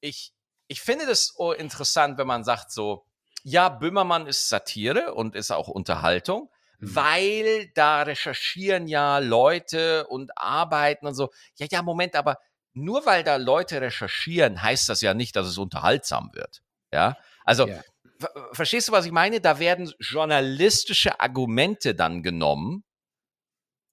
[0.00, 0.32] ich,
[0.68, 3.04] ich finde das so interessant, wenn man sagt so,
[3.44, 6.50] ja, Böhmermann ist Satire und ist auch Unterhaltung.
[6.80, 6.94] Mhm.
[6.94, 11.30] Weil da recherchieren ja Leute und arbeiten und so.
[11.56, 12.38] Ja, ja, Moment, aber
[12.72, 16.62] nur weil da Leute recherchieren, heißt das ja nicht, dass es unterhaltsam wird.
[16.92, 17.82] Ja, also Ja.
[18.20, 19.40] ver verstehst du, was ich meine?
[19.40, 22.84] Da werden journalistische Argumente dann genommen,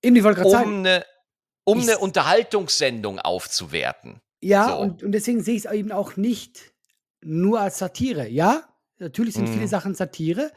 [0.03, 1.05] Eben, ich wollte um sagen, eine,
[1.63, 4.21] um Ich- eine Unterhaltungssendung aufzuwerten.
[4.45, 4.77] Ja, So.
[4.77, 6.73] und, und deswegen sehe ich es eben auch nicht
[7.21, 8.27] nur als Satire.
[8.27, 8.63] Ja,
[8.99, 9.53] natürlich sind Mhm.
[9.53, 10.51] viele Sachen Satire,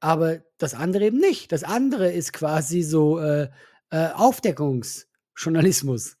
[0.00, 1.52] aber das andere eben nicht.
[1.52, 3.48] Das andere ist quasi so äh,
[3.90, 6.16] äh, Aufdeckungsjournalismus.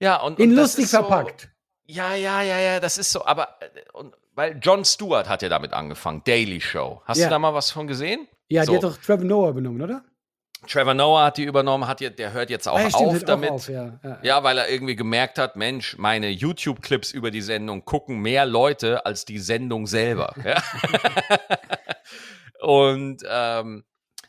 [0.00, 1.48] Ja, und, In und lustig ist so, verpackt.
[1.86, 5.48] Ja, ja, ja, ja, das ist so, aber äh, und, weil Jon Stewart hat ja
[5.48, 7.00] damit angefangen, Daily Show.
[7.04, 7.26] Hast Ja.
[7.26, 8.26] du da mal was von gesehen?
[8.48, 8.72] Ja, so.
[8.72, 10.04] die hat doch Trevor Noah benommen, oder?
[10.66, 13.12] Trevor Noah hat die übernommen, hat jetzt, der hört jetzt auch Ah, ja, stimmt, auf
[13.12, 13.50] hört auch damit.
[13.50, 14.18] auf, ja, ja.
[14.22, 19.04] Ja, weil er irgendwie gemerkt hat, Mensch, meine YouTube-Clips über die Sendung gucken mehr Leute
[19.06, 20.34] als die Sendung selber.
[22.60, 23.84] Und ähm,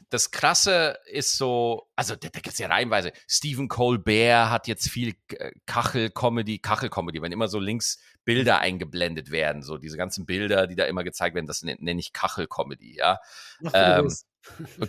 [0.10, 3.12] das Krasse ist so, also da, da gibt es ja reihenweise.
[3.28, 9.63] Stephen Colbert hat jetzt viel äh, Kachel-Comedy, Kachel-Comedy, wenn immer so links Bilder eingeblendet werden,
[9.63, 13.20] so diese ganzen Bilder, die da immer gezeigt werden, das nenne nenn ich Kachel-Comedy, ja.
[13.60, 14.13] Du Ähm.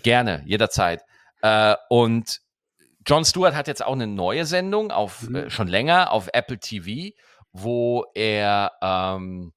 [0.02, 1.02] Gerne, jederzeit.
[1.42, 2.40] Äh, und
[3.06, 5.34] Jon Stewart hat jetzt auch eine neue Sendung auf Mhm.
[5.34, 7.14] äh, schon länger auf Apple TV,
[7.52, 9.52] wo er ähm,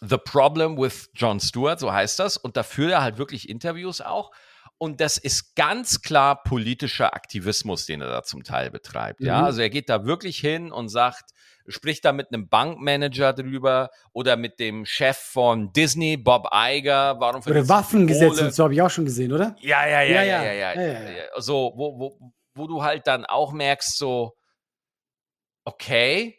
[0.00, 4.00] The Problem with Jon Stewart, so heißt das, und da führt er halt wirklich Interviews
[4.00, 4.30] auch.
[4.78, 9.20] Und das ist ganz klar politischer Aktivismus, den er da zum Teil betreibt.
[9.22, 9.44] Ja, Mhm.
[9.44, 11.30] also er geht da wirklich hin und sagt,
[11.66, 17.18] spricht da mit einem Bankmanager drüber oder mit dem Chef von Disney, Bob Iger.
[17.18, 18.44] Warum Oder verdienst du Waffengesetz Kohle?
[18.44, 19.56] und so habe ich auch schon gesehen, oder?
[19.60, 20.72] Ja, ja, ja, ja, Ja, ja, ja.
[20.74, 20.80] ja.
[20.82, 21.40] Ja, ja, ja.
[21.40, 24.36] So, wo, wo, wo du halt dann auch merkst, so,
[25.64, 26.38] okay,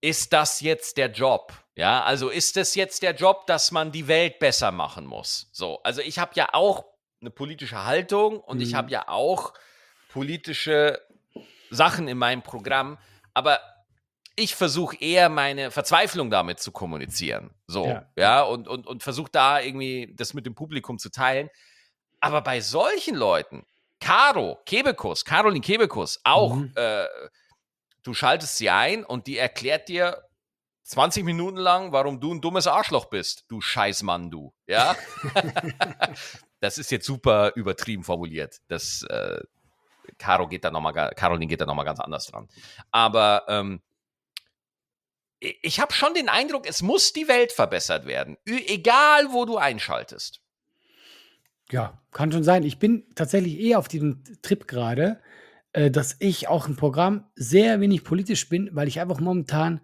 [0.00, 1.52] ist das jetzt der Job?
[1.74, 5.48] Ja, also ist das jetzt der Job, dass man die Welt besser machen muss?
[5.52, 6.84] So, also ich habe ja auch
[7.20, 8.76] eine politische Haltung und ich Mhm.
[8.76, 9.54] habe ja auch
[10.08, 11.00] politische
[11.70, 12.98] Sachen in meinem Programm,
[13.32, 13.60] aber
[14.36, 17.54] ich versuche eher meine Verzweiflung damit zu kommunizieren.
[17.66, 18.06] So, Ja.
[18.16, 21.48] ja, und, und, und versuche da irgendwie das mit dem Publikum zu teilen.
[22.20, 23.64] Aber bei solchen Leuten,
[24.00, 26.72] Caro, Kebekus, Caroline Kebekus, auch, Mhm.
[26.76, 27.06] äh,
[28.02, 30.22] du schaltest sie ein und die erklärt dir
[30.84, 34.52] 20 Minuten lang, warum du ein dummes Arschloch bist, du Scheißmann, du.
[34.66, 34.96] Ja?
[36.60, 38.60] das ist jetzt super übertrieben formuliert.
[38.68, 39.40] Das, äh,
[40.18, 42.48] Caro geht da noch mal, ga- Caroline geht da nochmal ganz anders dran.
[42.90, 43.80] Aber ähm,
[45.38, 48.36] ich habe schon den Eindruck, es muss die Welt verbessert werden.
[48.44, 50.40] Egal, wo du einschaltest.
[51.70, 52.64] Ja, kann schon sein.
[52.64, 55.20] Ich bin tatsächlich eher auf diesem Trip gerade,
[55.72, 59.80] äh, dass ich auch im Programm sehr wenig politisch bin, weil ich einfach momentan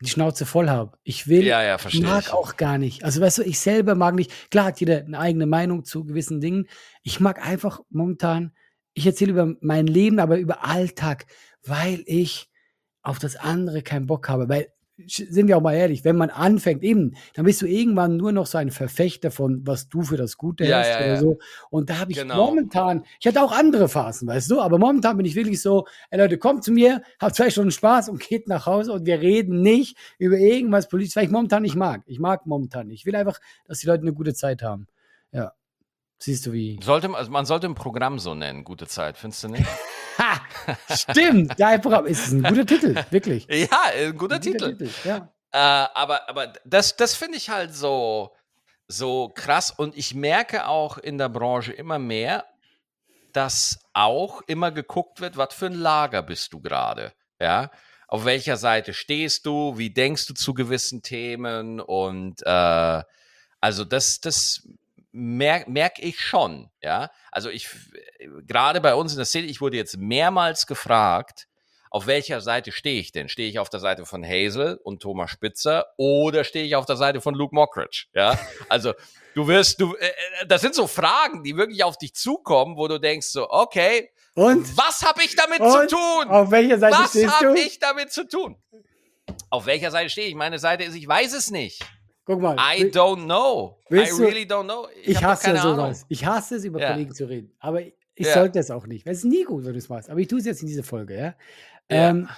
[0.00, 0.96] die Schnauze voll habe.
[1.02, 2.32] Ich will, Ja, ja, mag ich.
[2.32, 3.04] auch gar nicht.
[3.04, 4.50] Also weißt du, ich selber mag nicht.
[4.50, 6.68] Klar hat jeder eine eigene Meinung zu gewissen Dingen.
[7.02, 8.52] Ich mag einfach momentan,
[8.94, 11.26] ich erzähle über mein Leben, aber über Alltag,
[11.64, 12.48] weil ich
[13.02, 14.48] auf das andere keinen Bock habe.
[14.48, 14.72] Weil,
[15.06, 18.46] sind wir auch mal ehrlich, wenn man anfängt, eben, dann bist du irgendwann nur noch
[18.46, 21.20] so ein Verfechter von, was du für das Gute Ja, hältst ja, oder ja.
[21.20, 21.38] so.
[21.70, 22.36] Und da habe ich Genau.
[22.46, 26.18] momentan, ich hatte auch andere Phasen, weißt du, aber momentan bin ich wirklich so, ey
[26.18, 29.60] Leute, kommt zu mir, habt zwei Stunden Spaß und geht nach Hause und wir reden
[29.62, 32.02] nicht über irgendwas Politisches, weil ich momentan nicht mag.
[32.06, 33.00] Ich mag momentan nicht.
[33.00, 34.86] Ich will einfach, dass die Leute eine gute Zeit haben.
[35.32, 35.52] Ja.
[36.18, 36.78] Siehst du wie.
[36.82, 39.64] Sollte, also man sollte ein Programm so nennen, gute Zeit, findest du nicht?
[40.94, 43.46] Stimmt, dein Programm ist ein guter Titel, wirklich.
[43.48, 44.88] ja, ein guter Ein Titel.
[45.04, 45.32] Ja.
[45.52, 48.34] Äh, aber aber das, das finde ich halt so,
[48.86, 49.70] so krass.
[49.70, 52.44] Und ich merke auch in der Branche immer mehr,
[53.32, 57.12] dass auch immer geguckt wird, was für ein Lager bist du gerade.
[57.40, 57.70] Ja.
[58.08, 59.78] Auf welcher Seite stehst du?
[59.78, 61.80] Wie denkst du zu gewissen Themen?
[61.80, 63.02] Und äh,
[63.60, 64.68] also das, das
[65.12, 66.70] merke merk ich schon.
[66.82, 67.10] Ja.
[67.30, 67.68] Also ich
[68.46, 71.46] gerade bei uns in der Szene, ich wurde jetzt mehrmals gefragt,
[71.90, 73.28] auf welcher Seite stehe ich denn?
[73.28, 76.96] Stehe ich auf der Seite von Hazel und Thomas Spitzer oder stehe ich auf der
[76.96, 78.06] Seite von Luke Mockridge?
[78.14, 78.94] Ja, also
[79.34, 80.12] du wirst, du, äh,
[80.46, 84.76] das sind so Fragen, die wirklich auf dich zukommen, wo du denkst so, okay, Und?
[84.76, 85.72] was habe ich damit Und?
[85.72, 86.28] zu tun?
[86.28, 87.46] Auf welcher Seite Was stehst du?
[87.46, 88.56] habe ich damit zu tun?
[89.50, 90.36] Auf welcher Seite stehe ich?
[90.36, 91.82] Meine Seite ist, ich weiß es nicht.
[92.30, 92.56] Guck mal.
[92.58, 93.78] I don't know.
[93.90, 94.86] I really don't know.
[95.02, 95.78] Ich, doch hasse ja sowas.
[95.78, 96.04] Ahnung.
[96.08, 96.92] Ich hasse es, über Ja.
[96.92, 97.52] Kollegen zu reden.
[97.58, 97.94] Aber ich
[98.26, 98.34] Ja.
[98.34, 99.04] sollte es auch nicht.
[99.06, 100.08] Es ist nie gut, wenn du es machst.
[100.10, 101.34] Aber ich tue es jetzt in dieser Folge, ja.
[101.88, 102.28] Ähm,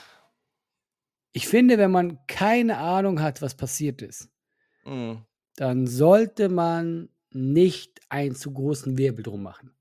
[1.33, 4.29] ich finde, wenn man keine Ahnung hat, was passiert ist,
[4.85, 5.19] Mm,
[5.57, 9.75] dann sollte man nicht einen zu großen Wirbel drum machen.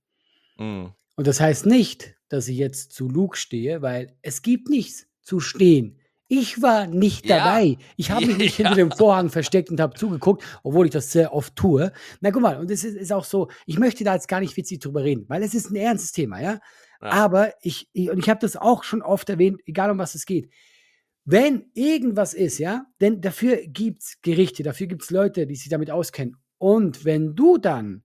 [0.58, 0.88] mm.
[1.16, 5.40] Und das heißt nicht, dass ich jetzt zu Luke stehe, weil es gibt nichts zu
[5.40, 5.98] stehen.
[6.34, 7.40] Ich war nicht Ja.
[7.40, 7.78] dabei.
[7.98, 8.70] Ich habe mich nicht Ja.
[8.70, 11.92] hinter dem Vorhang versteckt und habe zugeguckt, obwohl ich das sehr oft tue.
[12.22, 14.56] Na guck mal, und es ist, ist auch so, ich möchte da jetzt gar nicht
[14.56, 16.54] witzig drüber reden, weil es ist ein ernstes Thema, ja.
[17.02, 17.10] Ja.
[17.10, 20.26] Aber ich, ich und ich habe das auch schon oft erwähnt, egal um was es
[20.26, 20.50] geht.
[21.26, 25.68] Wenn irgendwas ist, ja, denn dafür gibt es Gerichte, dafür gibt es Leute, die sich
[25.68, 26.38] damit auskennen.
[26.60, 28.04] Und wenn du dann,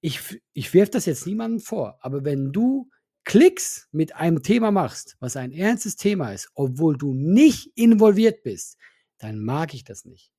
[0.00, 2.88] ich, ich werfe das jetzt niemandem vor, aber wenn du
[3.24, 8.76] Klicks mit einem Thema machst, was ein ernstes Thema ist, obwohl du nicht involviert bist,
[9.18, 10.32] dann mag ich das nicht.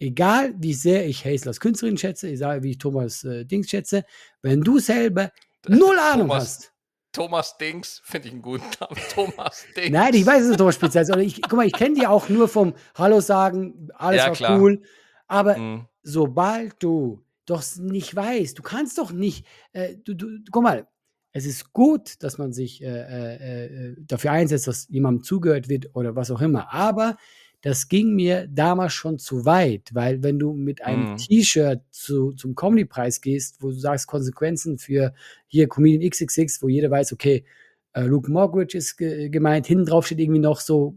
[0.00, 4.04] Egal wie sehr ich Hazel als Künstlerin schätze, egal wie ich Thomas äh, Dings schätze,
[4.42, 5.30] wenn du selber
[5.68, 6.72] null Ahnung Thomas hast.
[7.12, 8.96] Thomas Dings, finde ich einen guten Namen.
[9.10, 9.90] Thomas Dings.
[9.90, 11.10] Nein, ich weiß, dass es Thomas Spitzer ist.
[11.10, 14.58] Oder ich, guck mal, ich kenne die auch nur vom Hallo sagen, alles Ja, war
[14.58, 14.82] cool.
[15.26, 18.58] Aber Mm, sobald du, doch nicht weißt.
[18.58, 20.86] Du kannst doch nicht, äh, du, du, guck mal,
[21.32, 25.94] es ist gut, dass man sich äh, äh, äh, dafür einsetzt, dass jemandem zugehört wird
[25.94, 26.72] oder was auch immer.
[26.72, 27.16] Aber
[27.62, 31.16] das ging mir damals schon zu weit, weil wenn du mit einem Mhm.
[31.18, 35.12] T-Shirt zu, zum Comedy-Preis gehst, wo du sagst Konsequenzen für
[35.46, 37.44] hier Comedian XXX, wo jeder weiß, okay,
[37.92, 40.96] äh, Luke Mockridge ist ge gemeint, hinten drauf steht irgendwie noch so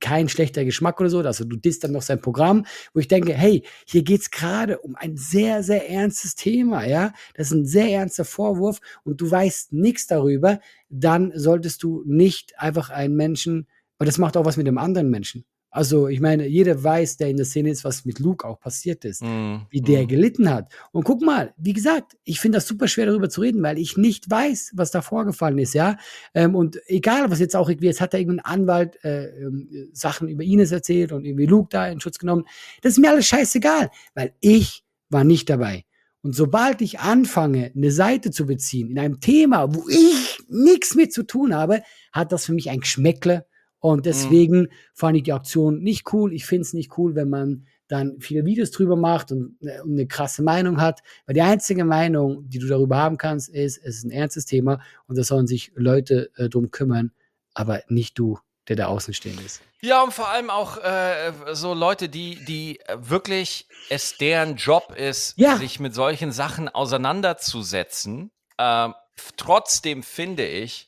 [0.00, 3.32] kein schlechter Geschmack oder so, also du disst dann noch sein Programm, wo ich denke,
[3.34, 7.88] hey, hier geht's gerade um ein sehr, sehr ernstes Thema, ja, das ist ein sehr
[7.88, 13.66] ernster Vorwurf und du weißt nichts darüber, dann solltest du nicht einfach einen Menschen,
[13.98, 15.44] weil das macht auch was mit dem anderen Menschen.
[15.70, 19.04] Also, ich meine, jeder weiß, der in der Szene ist, was mit Luke auch passiert
[19.04, 19.66] ist, Mhm.
[19.68, 20.08] wie der Mhm.
[20.08, 20.72] gelitten hat.
[20.92, 23.96] Und guck mal, wie gesagt, ich finde das super schwer darüber zu reden, weil ich
[23.98, 25.98] nicht weiß, was da vorgefallen ist, ja.
[26.34, 30.28] Ähm, und egal, was jetzt auch irgendwie, jetzt hat da irgendein Anwalt äh, ähm, Sachen
[30.28, 32.44] über Ines erzählt und irgendwie Luke da in Schutz genommen.
[32.80, 35.84] Das ist mir alles scheißegal, weil ich war nicht dabei.
[36.22, 41.12] Und sobald ich anfange, eine Seite zu beziehen in einem Thema, wo ich nichts mit
[41.12, 43.46] zu tun habe, hat das für mich ein Geschmäckle.
[43.80, 46.32] Und deswegen fand ich die Auktion nicht cool.
[46.32, 49.92] Ich finde es nicht cool, wenn man dann viele Videos drüber macht und, äh, und
[49.92, 51.00] eine krasse Meinung hat.
[51.26, 54.80] Weil die einzige Meinung, die du darüber haben kannst, ist, es ist ein ernstes Thema
[55.06, 57.12] und da sollen sich Leute äh, drum kümmern,
[57.54, 59.62] aber nicht du, der da außen stehen ist.
[59.80, 65.38] Ja, und vor allem auch äh, so Leute, die, die wirklich es deren Job ist,
[65.38, 65.56] Ja.
[65.56, 68.30] sich mit solchen Sachen auseinanderzusetzen.
[68.58, 68.94] Ähm,
[69.36, 70.87] trotzdem finde ich,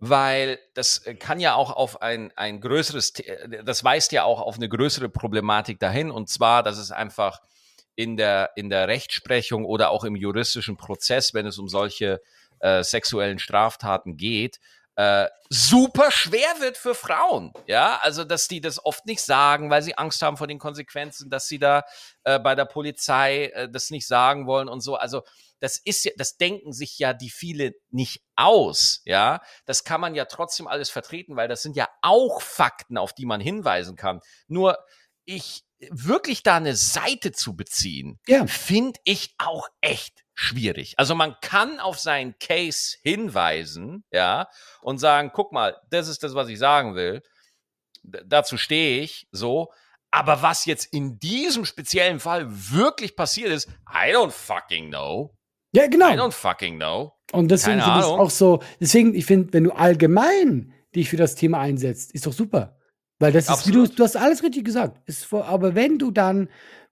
[0.00, 4.40] weil das äh, kann ja auch auf ein, ein größeres, äh, das weist ja auch
[4.40, 7.40] auf eine größere Problematik dahin, und zwar, dass es einfach
[7.94, 12.20] in der, in der Rechtsprechung oder auch im juristischen Prozess, wenn es um solche
[12.60, 14.60] äh, sexuellen Straftaten geht,
[14.96, 17.52] äh, super schwer wird für Frauen.
[17.66, 21.28] Ja, also dass die das oft nicht sagen, weil sie Angst haben vor den Konsequenzen,
[21.28, 21.84] dass sie da
[22.24, 24.96] äh, bei der Polizei äh, das nicht sagen wollen und so.
[24.96, 25.22] Also
[25.60, 29.00] das ist ja, das denken sich ja die viele nicht aus.
[29.04, 33.12] Ja, das kann man ja trotzdem alles vertreten, weil das sind ja auch Fakten, auf
[33.14, 34.20] die man hinweisen kann.
[34.48, 34.78] Nur
[35.24, 38.46] ich wirklich da eine Seite zu beziehen, Ja.
[38.46, 40.94] finde ich auch echt schwierig.
[40.98, 44.48] Also man kann auf seinen Case hinweisen, ja,
[44.80, 47.22] und sagen, guck mal, das ist das, was ich sagen will.
[48.02, 49.72] D dazu stehe ich so.
[50.10, 55.35] Aber was jetzt in diesem speziellen Fall wirklich passiert ist, I don't fucking know.
[55.76, 56.06] Ja, I genau.
[56.06, 57.12] don't fucking know.
[57.32, 61.34] Und deswegen ich es auch so, deswegen, ich finde, wenn du allgemein dich für das
[61.34, 62.78] Thema einsetzt, ist doch super.
[63.18, 65.06] Weil das ist, wie du, du hast alles richtig gesagt.
[65.06, 66.48] Ist aber wenn du dann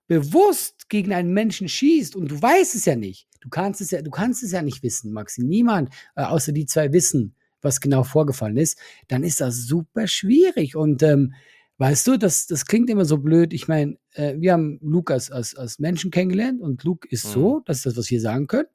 [0.07, 4.03] bewusst gegen einen Menschen schießt und du weißt es ja nicht, du kannst es ja,
[4.03, 5.42] du kannst es ja nicht wissen, Maxi.
[5.42, 10.77] Niemand, äh, außer die zwei wissen, was genau vorgefallen ist, dann ist das super schwierig.
[10.77, 11.33] Und ähm,
[11.79, 13.55] weißt du, das, das klingt immer so blöd.
[13.55, 17.31] Ich meine, äh, wir haben Lukas als, als Menschen kennengelernt und Luke ist Mhm.
[17.31, 18.68] so, das ist das, was wir sagen können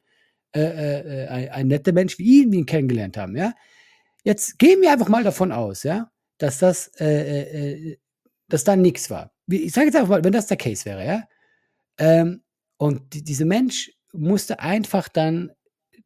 [0.55, 3.53] äh, äh, ein, ein netter Mensch wie ihn, ihn kennengelernt haben, ja.
[4.23, 7.97] Jetzt gehen wir einfach mal davon aus, ja, dass das, äh, äh, äh,
[8.47, 9.31] dass da nichts war.
[9.47, 11.23] Ich sage jetzt einfach mal, wenn das der Case wäre, ja.
[11.97, 12.43] Ähm,
[12.77, 15.51] und die, dieser Mensch musste einfach dann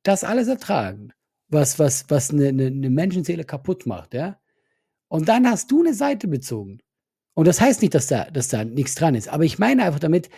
[0.04, 1.14] das alles ertragen,
[1.48, 4.40] was, was, was eine, eine, eine Menschenseele kaputt macht, ja.
[5.08, 6.80] Und dann hast du eine Seite bezogen.
[7.36, 9.30] Und das heißt nicht, dass da, dass da nichts dran ist.
[9.30, 10.30] Aber ich meine einfach damit,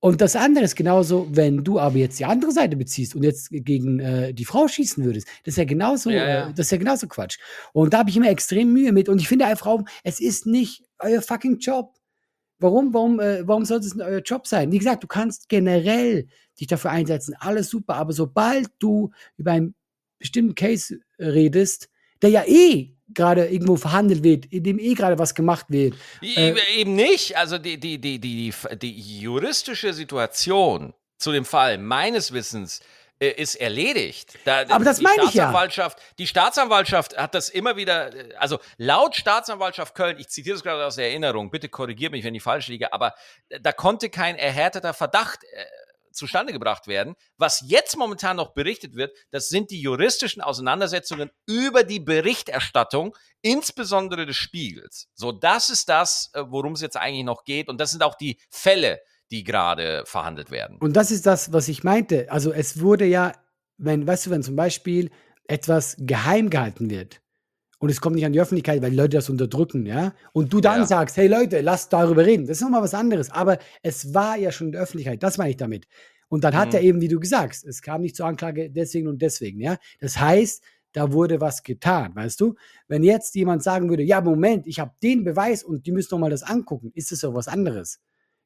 [0.00, 3.48] und das andere ist genauso, wenn du aber jetzt die andere Seite beziehst und jetzt
[3.50, 6.48] gegen äh, die Frau schießen würdest, das ist ja genauso, Ja, ja.
[6.48, 7.38] Äh, das ist ja genauso Quatsch.
[7.72, 9.08] Und da habe ich immer extrem Mühe mit.
[9.08, 11.94] Und ich finde einfach, auch, es ist nicht euer fucking Job.
[12.60, 14.70] Warum, warum, äh, warum sollte es denn euer Job sein?
[14.70, 16.28] Wie gesagt, du kannst generell
[16.60, 19.74] dich dafür einsetzen, alles super, aber sobald du über einen
[20.18, 21.88] bestimmten Case redest,
[22.22, 26.80] der ja eh gerade irgendwo verhandelt wird, in dem eh gerade was gemacht wird, Äh,
[26.80, 27.36] Eben nicht.
[27.36, 32.80] Also die, die, die, die, die juristische Situation zu dem Fall meines Wissens
[33.20, 34.38] äh, ist erledigt.
[34.44, 35.50] Da, Aber das meine ich ja.
[36.18, 40.84] Die Staatsanwaltschaft hat das immer wieder, äh, also laut Staatsanwaltschaft Köln, ich zitiere das gerade
[40.86, 43.14] aus der Erinnerung, bitte korrigiert mich, wenn ich falsch liege, aber
[43.48, 45.40] äh, da konnte kein erhärteter Verdacht
[46.18, 47.14] zustande gebracht werden.
[47.38, 54.26] Was jetzt momentan noch berichtet wird, das sind die juristischen Auseinandersetzungen über die Berichterstattung, insbesondere
[54.26, 55.08] des Spiegels.
[55.14, 57.68] So, das ist das, äh, worum es jetzt eigentlich noch geht.
[57.68, 60.78] Und das sind auch die Fälle, die gerade verhandelt werden.
[60.78, 62.30] Und das ist das, was ich meinte.
[62.30, 63.32] Also es wurde ja,
[63.76, 65.10] wenn, weißt du, wenn zum Beispiel
[65.44, 67.20] etwas geheim gehalten wird
[67.78, 70.80] und es kommt nicht an die Öffentlichkeit, weil Leute das unterdrücken, ja, und du dann
[70.80, 70.86] Ja.
[70.86, 73.30] sagst, hey Leute, lasst darüber reden, das ist nochmal was anderes.
[73.30, 75.86] Aber es war ja schon in der Öffentlichkeit, das meine ich damit.
[76.28, 76.74] Und dann hat Mhm.
[76.74, 79.78] er eben, wie du gesagt hast, es kam nicht zur Anklage deswegen und deswegen, ja.
[80.00, 80.62] Das heißt,
[80.92, 82.54] da wurde was getan, weißt du?
[82.86, 86.18] Wenn jetzt jemand sagen würde, ja, Moment, ich habe den Beweis und die müssen noch
[86.18, 88.00] mal das angucken, ist das doch was anderes.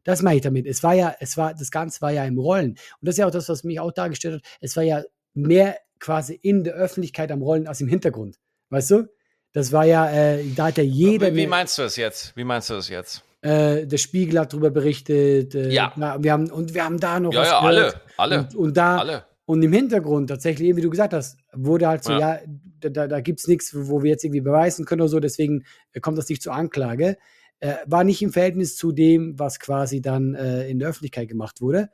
[0.05, 0.66] Das meine ich damit.
[0.66, 2.70] Es war ja, es war, das Ganze war ja im Rollen.
[2.70, 4.59] Und das ist ja auch das, was mich auch dargestellt hat.
[4.61, 5.03] Es war ja
[5.35, 8.39] mehr quasi in der Öffentlichkeit am Rollen als im Hintergrund.
[8.70, 9.09] Weißt du?
[9.53, 11.33] Das war ja, äh, da hat ja jeder.
[11.33, 12.35] Wie, wie meinst du das jetzt?
[12.37, 13.22] Wie meinst du das jetzt?
[13.43, 15.55] Äh, der Spiegel hat darüber berichtet.
[15.55, 15.93] Äh, Ja.
[15.97, 18.76] na, Wir haben, und wir haben da noch Ja, was ja, alle, alle, Und, und
[18.76, 19.24] da, alle.
[19.47, 22.40] und im Hintergrund tatsächlich, eben wie du gesagt hast, wurde halt so, ja, Ja.
[22.80, 25.64] da, da, da gibt es nichts, wo wir jetzt irgendwie beweisen können oder so, deswegen
[25.93, 27.16] äh, kommt das nicht zur Anklage.
[27.62, 31.60] Äh, war nicht im Verhältnis zu dem, was quasi dann äh, in der Öffentlichkeit gemacht
[31.60, 31.90] wurde.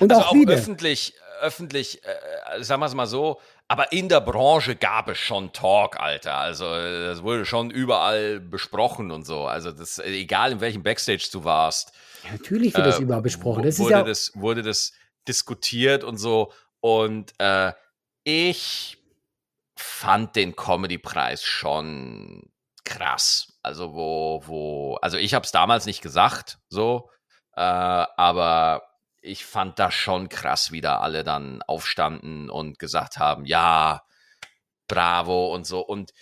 [0.00, 0.54] Und Also auch, auch wieder.
[0.54, 5.52] öffentlich, öffentlich, äh, sagen wir es mal so, aber in der Branche gab es schon
[5.52, 6.34] Talk, Alter.
[6.34, 9.44] Also äh, das wurde schon überall besprochen und so.
[9.44, 11.92] Also das, äh, egal in welchem Backstage du warst,
[12.24, 13.62] Ja, natürlich wird das äh, überall besprochen.
[13.62, 14.92] Das ist wurde, ja, das, wurde das
[15.28, 16.52] diskutiert und so.
[16.80, 17.72] Und äh,
[18.24, 18.98] ich
[19.76, 22.51] fand den Comedy-Preis schon
[22.84, 23.52] krass.
[23.62, 27.10] Also wo, wo, also ich habe es damals nicht gesagt, so,
[27.54, 28.82] äh, aber
[29.20, 34.02] ich fand das schon krass, wie da alle dann aufstanden und gesagt haben, ja,
[34.88, 35.80] bravo und so.
[35.80, 36.12] Und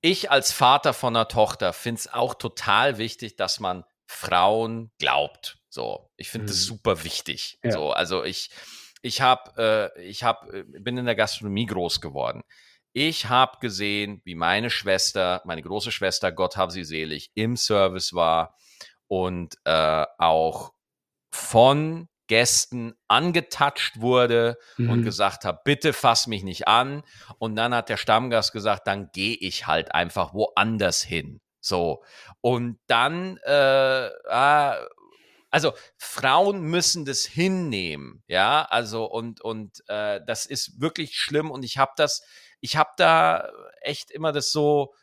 [0.00, 5.58] ich als Vater von einer Tochter finde es auch total wichtig, dass man Frauen glaubt.
[5.68, 6.62] So, ich finde das Mhm.
[6.62, 7.58] super wichtig.
[7.62, 7.70] Ja.
[7.70, 8.50] So, also ich,
[9.02, 12.42] ich habe, äh, ich habe, äh, bin in der Gastronomie groß geworden.
[12.92, 18.14] Ich habe gesehen, wie meine Schwester, meine große Schwester, Gott hab sie selig, im Service
[18.14, 18.56] war
[19.06, 20.72] und äh, auch
[21.32, 25.04] von Gästen angetatscht wurde und Mhm.
[25.04, 27.02] gesagt hat, bitte fass mich nicht an.
[27.38, 31.40] Und dann hat der Stammgast gesagt, dann gehe ich halt einfach woanders hin.
[31.60, 32.04] So.
[32.40, 34.76] Und dann, äh, ah,
[35.50, 41.64] also Frauen müssen das hinnehmen, ja, also und und äh, das ist wirklich schlimm und
[41.64, 42.22] ich habe das,
[42.60, 43.50] ich habe da
[43.80, 44.94] echt immer das so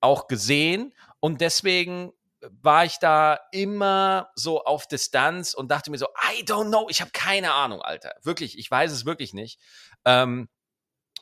[0.00, 6.06] auch gesehen und deswegen war ich da immer so auf Distanz und dachte mir so,
[6.32, 9.60] I don't know, ich habe keine Ahnung, Alter, wirklich, ich weiß es wirklich nicht.
[10.04, 10.48] Ähm,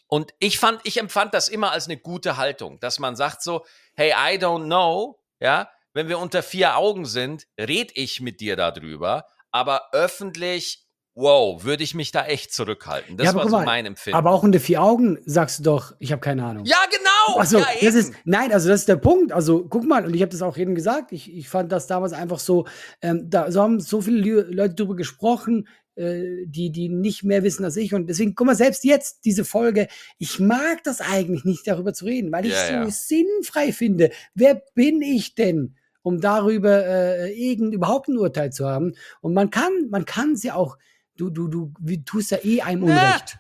[0.09, 3.65] und ich fand, ich empfand das immer als eine gute Haltung, dass man sagt so,
[3.95, 8.55] hey, I don't know, ja, wenn wir unter vier Augen sind, red ich mit dir
[8.57, 10.86] darüber, aber öffentlich,
[11.17, 13.17] wow, würde ich mich da echt zurückhalten.
[13.17, 14.17] Das Ja, war so mein Empfinden.
[14.17, 16.65] aber auch unter vier Augen sagst du doch, ich habe keine Ahnung.
[16.67, 17.41] ja, genau.
[17.41, 19.33] Also, ja, das ist, nein, also das ist der Punkt.
[19.33, 22.13] Also, guck mal, und ich habe das auch eben gesagt, ich, ich fand das damals
[22.13, 22.67] einfach so,
[23.01, 27.65] ähm, da so haben so viele Leute drüber gesprochen, äh, die, die nicht mehr wissen
[27.65, 27.95] als ich.
[27.95, 29.89] Und deswegen, guck mal, selbst jetzt diese Folge,
[30.19, 34.11] ich mag das eigentlich nicht, darüber zu reden, weil ich Ja, so sinnfrei finde.
[34.35, 35.77] Wer bin ich denn?
[36.03, 38.95] um darüber äh, irgend überhaupt ein Urteil zu haben.
[39.23, 40.77] Und man kann, man kann sie auch,
[41.17, 43.39] du, du, du, tust ja eh einem Na, Unrecht.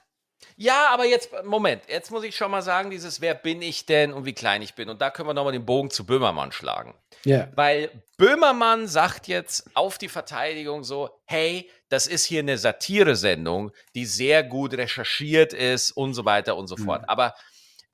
[0.58, 4.12] Ja, aber jetzt, Moment, jetzt muss ich schon mal sagen, dieses Wer bin ich denn
[4.12, 4.88] und wie klein ich bin.
[4.88, 6.94] Und da können wir nochmal den Bogen zu Böhmermann schlagen.
[7.24, 7.48] Ja.
[7.54, 14.06] Weil Böhmermann sagt jetzt auf die Verteidigung so, hey, das ist hier eine Satire-Sendung, die
[14.06, 16.84] sehr gut recherchiert ist und so weiter und so Mhm.
[16.84, 17.04] fort.
[17.08, 17.34] Aber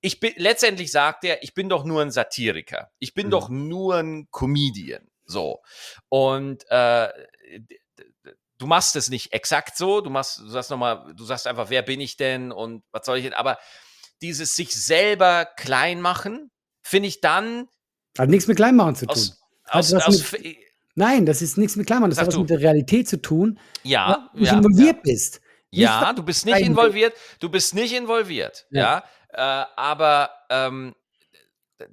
[0.01, 2.91] ich bin, letztendlich sagt er, ich bin doch nur ein Satiriker.
[3.01, 3.31] Ich bin Mhm.
[3.31, 5.09] doch nur ein Comedian.
[5.25, 5.63] So.
[6.09, 7.09] Und äh,
[8.63, 11.83] du machst es nicht exakt so, du machst, du sagst nochmal, du sagst einfach, wer
[11.83, 13.35] bin ich denn und was soll ich denn?
[13.35, 13.59] Aber
[14.23, 17.67] dieses sich selber klein machen, finde ich dann
[18.17, 19.17] Hat nichts mit Kleinmachen zu tun.
[19.67, 20.35] aus, aus, aus,
[20.95, 22.11] Nein, das ist nichts mit Kleinmachen.
[22.11, 22.41] Das Sag hat was du.
[22.43, 25.03] mit der Realität zu tun, ja, du ja, involviert ja.
[25.03, 25.41] bist.
[25.71, 27.15] Ja, Nicht, du bist nicht involviert.
[27.41, 28.67] Du bist nicht involviert.
[28.71, 29.03] Ja.
[29.31, 30.95] Äh, aber ähm,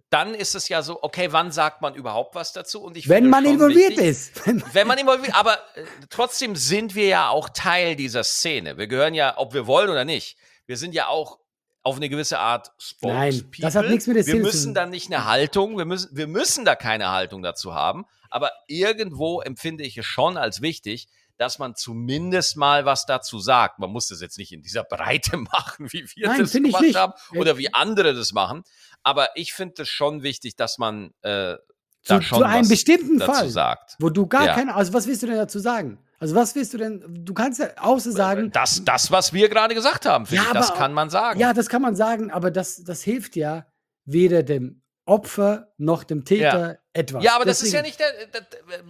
[0.10, 2.82] dann ist es ja so, okay, wann sagt man überhaupt was dazu?
[2.82, 4.46] Und ich Wenn finde man involviert wichtig, ist.
[4.46, 8.78] Wenn man- Wenn man involviert, aber äh, trotzdem sind wir ja auch Teil dieser Szene.
[8.78, 11.40] Wir gehören ja, ob wir wollen oder nicht, wir sind ja auch
[11.82, 12.68] auf eine gewisse Art
[13.02, 13.62] Nein, Spokespeople.
[13.62, 14.74] das hat nichts mit der Wir Szene zu müssen tun.
[14.76, 18.06] da nicht eine Haltung, wir müssen, wir müssen da keine Haltung dazu haben.
[18.30, 21.08] Aber irgendwo empfinde ich es schon als wichtig,
[21.40, 23.80] dass man zumindest mal was dazu sagt.
[23.80, 27.14] Man muss das jetzt nicht in dieser Breite machen, wie wir Nein, das gemacht haben
[27.36, 28.62] oder wie andere das machen.
[29.04, 31.56] Aber ich finde es schon wichtig, dass man äh,
[32.04, 33.96] zu, da schon zu einem was bestimmten dazu Fall, sagt.
[34.00, 34.54] wo du gar Ja.
[34.56, 35.98] keine, also was willst du denn dazu sagen?
[36.20, 39.74] Also was willst du denn, du kannst ja außer sagen, Das, das, was wir gerade
[39.74, 41.40] gesagt haben, finde Ja, ich, das aber- kann man sagen.
[41.40, 43.66] ja, das kann man sagen, aber das, das hilft ja
[44.04, 44.79] weder dem
[45.10, 47.24] Opfer noch dem Täter etwas.
[47.24, 48.00] Ja, aber das ist ja Deswegen- nicht
[48.34, 48.42] der.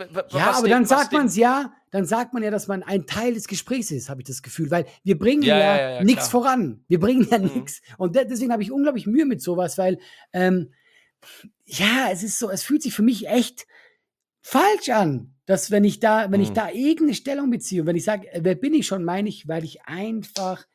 [0.08, 2.84] der, Ja, aber den- dann sagt man es ja, dann sagt man ja, dass man
[2.84, 5.90] ein Teil des Gesprächs ist, habe ich das Gefühl, weil wir bringen Ja, ja, ja,
[5.96, 6.84] ja, nichts voran.
[6.88, 7.46] Wir bringen ja Mhm.
[7.56, 7.82] nichts.
[7.98, 9.98] Und de deswegen habe ich unglaublich Mühe mit sowas, weil
[10.34, 10.74] ähm,
[11.66, 13.66] ja, es ist so, es fühlt sich für mich echt
[14.42, 16.56] falsch an, dass wenn ich da, wenn ich Mhm.
[16.56, 19.48] da irgendeine Stellung beziehe, und wenn ich sage, äh, wer bin ich schon, meine ich,
[19.48, 20.66] weil ich einfach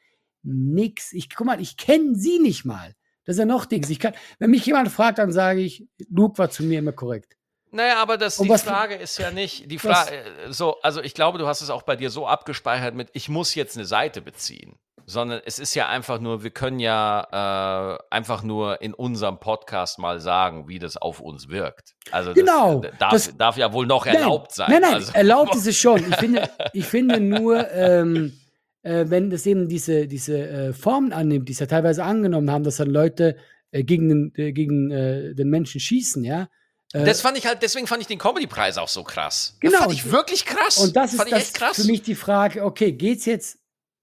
[0.42, 2.94] nix, ich guck mal, ich kenne sie nicht mal.
[3.24, 3.88] Das ist ja noch Dings.
[3.90, 7.36] Ich kann, wenn mich jemand fragt, dann sage ich, Luke war zu mir immer korrekt.
[7.70, 10.10] Naja, aber das, die Frage ist ja nicht, die Frage,
[10.50, 13.54] so, also ich glaube, du hast es auch bei dir so abgespeichert mit, ich muss
[13.56, 14.76] jetzt eine Seite beziehen.
[15.06, 19.98] Sondern es ist ja einfach nur, wir können ja äh, einfach nur in unserem Podcast
[19.98, 21.92] mal sagen, wie das auf uns wirkt.
[22.10, 24.70] Also das Genau, äh, darf, das- darf ja wohl noch erlaubt sein.
[24.70, 26.08] Nein, nein, also, erlaubt ist es schon.
[26.08, 28.38] Ich finde, ich finde nur, ähm,
[28.84, 32.64] äh, wenn das eben diese, diese äh, Formen annimmt, die es ja teilweise angenommen haben,
[32.64, 33.36] dass dann Leute
[33.72, 36.48] äh, gegen, den, äh, gegen äh, den Menschen schießen, ja.
[36.92, 39.56] Äh, das fand ich halt, deswegen fand ich den Comedy-Preis auch so krass.
[39.60, 39.72] Genau.
[39.72, 40.78] Das fand ich wirklich krass.
[40.78, 43.58] und das fand ist das für mich die Frage, okay, geht es jetzt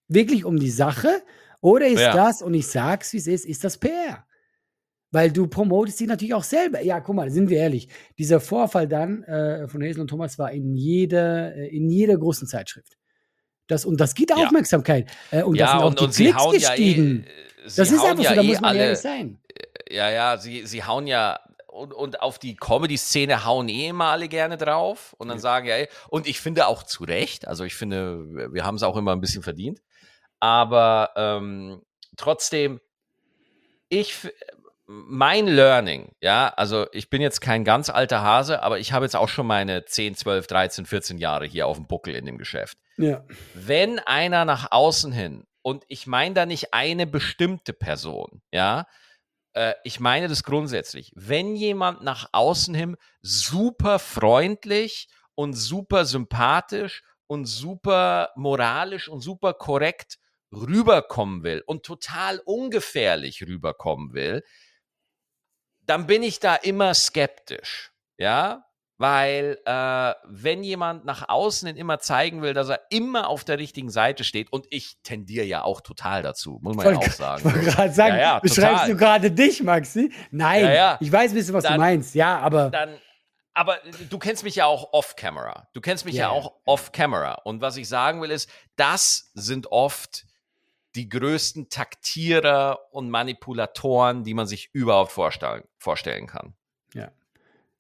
[0.08, 1.22] wirklich um die Sache
[1.62, 2.14] oder ist Ja.
[2.14, 4.26] das, und ich sag's, wie es ist, ist das PR?
[5.12, 6.82] Weil du promotest dich natürlich auch selber.
[6.82, 7.90] Ja, guck mal, sind wir ehrlich.
[8.18, 12.98] Dieser Vorfall dann äh, von Hazel und Thomas war in jeder, in jeder großen Zeitschrift.
[13.68, 14.38] Das, und das gibt Ja.
[14.38, 15.10] Aufmerksamkeit.
[15.32, 17.26] Äh, und da ja, sind auch und, die und Klicks hauen ja gestiegen.
[17.26, 19.40] eh, sie das ist einfach ja so, da eh muss man alle, ehrlich sein.
[19.90, 24.28] Ja, ja, sie, sie hauen ja und, und auf die Comedy-Szene hauen eh immer alle
[24.28, 27.76] gerne drauf und dann sagen ja, ey, und ich finde auch zu Recht, also ich
[27.76, 29.82] finde, wir- haben es auch immer ein bisschen verdient,
[30.42, 31.82] aber ähm,
[32.18, 32.82] trotzdem,
[33.88, 34.16] ich,
[34.94, 39.16] mein Learning, ja, also ich bin jetzt kein ganz alter Hase, aber ich habe jetzt
[39.16, 42.78] auch schon meine 10, 12, 13, 14 Jahre hier auf dem Buckel in dem Geschäft
[42.98, 43.24] Ja.
[43.54, 48.86] wenn einer nach außen hin, und ich meine da nicht eine bestimmte Person, ja,
[49.54, 57.04] äh, ich meine das grundsätzlich, wenn jemand nach außen hin super freundlich und super sympathisch
[57.28, 60.18] und super moralisch und super korrekt
[60.54, 64.44] rüberkommen will und total ungefährlich rüberkommen will,
[65.86, 68.66] dann bin ich da immer skeptisch, ja,
[68.98, 73.58] weil äh, wenn jemand nach außen hin immer zeigen will, dass er immer auf der
[73.58, 77.42] richtigen Seite steht, und ich tendiere ja auch total dazu, muss man ja auch sagen.
[77.48, 78.90] Ich wollte gerade sagen, Ja, ja, beschreibst total.
[78.90, 80.14] du gerade dich, Maxi?
[80.30, 82.14] Nein, Ja, ich weiß ein bisschen, was du Dann- meinst.
[82.14, 82.96] Ja, aber Dann,
[83.56, 83.80] aber
[84.10, 85.68] du kennst mich ja auch off-camera.
[85.74, 86.40] Du kennst mich ja, Ja, ja.
[86.40, 87.42] auch off-camera.
[87.44, 90.26] Und was ich sagen will, ist, das sind oft
[90.96, 96.54] die größten Taktierer und Manipulatoren, die man sich überhaupt vorstellen, vorstellen kann.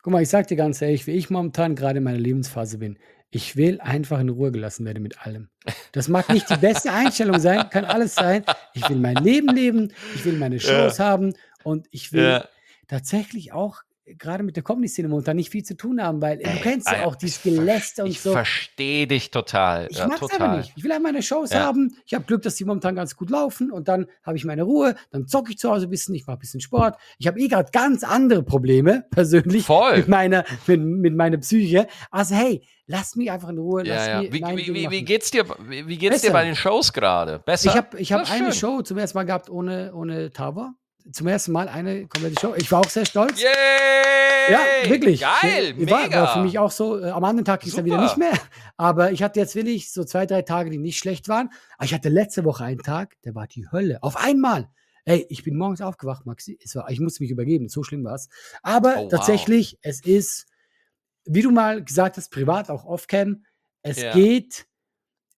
[0.01, 2.97] guck mal, ich sag dir ganz ehrlich, wie ich momentan gerade in meiner Lebensphase bin.
[3.29, 5.49] Ich will einfach in Ruhe gelassen werden mit allem.
[5.93, 8.43] Das mag nicht die beste Einstellung sein, kann alles sein.
[8.73, 11.33] Ich will mein Leben leben, ich will meine Shows haben
[11.63, 12.45] und ich will Ja.
[12.87, 13.83] tatsächlich auch
[14.17, 16.93] gerade mit der Comedy-Szene momentan nicht viel zu tun haben, weil du Ey, kennst ja
[16.97, 18.31] Alter, auch dieses ich Geläster und Ich so.
[18.31, 19.87] verstehe dich total.
[19.89, 20.41] Ich ja, mag's total.
[20.41, 20.73] aber nicht.
[20.75, 21.61] Ich will einfach meine Shows Ja.
[21.65, 21.95] haben.
[22.05, 24.95] Ich habe Glück, dass die momentan ganz gut laufen und dann habe ich meine Ruhe.
[25.11, 26.97] Dann zocke ich zu Hause ein bisschen, ich mache ein bisschen Sport.
[27.17, 29.97] Ich habe eh gerade ganz andere Probleme persönlich Voll.
[29.97, 31.87] mit meiner mit, mit meiner Psyche.
[32.11, 33.85] Also hey, lass mich einfach in Ruhe.
[33.85, 34.21] Ja, lass ja.
[34.23, 36.33] Wie, wie, wie, wie geht's dir, wie, geht's dir Besser.
[36.33, 37.39] bei den Shows gerade?
[37.45, 37.69] Besser?
[37.69, 38.53] Ich habe ich hab eine schön.
[38.53, 40.73] Show zum ersten Mal gehabt ohne ohne Tava.
[41.11, 42.53] Zum ersten Mal eine komplette Show.
[42.57, 43.41] Ich war auch sehr stolz.
[43.41, 43.49] Yay!
[44.49, 45.21] Ja, wirklich.
[45.21, 46.21] Geil, Ich- war, mega.
[46.23, 48.33] war für mich auch so, äh, am anderen Tag ging es dann wieder nicht mehr.
[48.77, 51.49] Aber ich hatte jetzt wirklich so zwei, drei Tage, die nicht schlecht waren.
[51.77, 54.01] Aber ich hatte letzte Woche einen Tag, der war die Hölle.
[54.01, 54.69] Auf einmal.
[55.05, 56.59] Ey, ich bin morgens aufgewacht, Maxi.
[56.63, 58.29] Es war, ich musste mich übergeben, so schlimm war es.
[58.61, 59.11] Aber Oh, wow.
[59.11, 60.45] tatsächlich, es ist,
[61.25, 63.45] wie du mal gesagt hast, privat, auch off-cam,
[63.83, 64.13] es Ja.
[64.13, 64.65] geht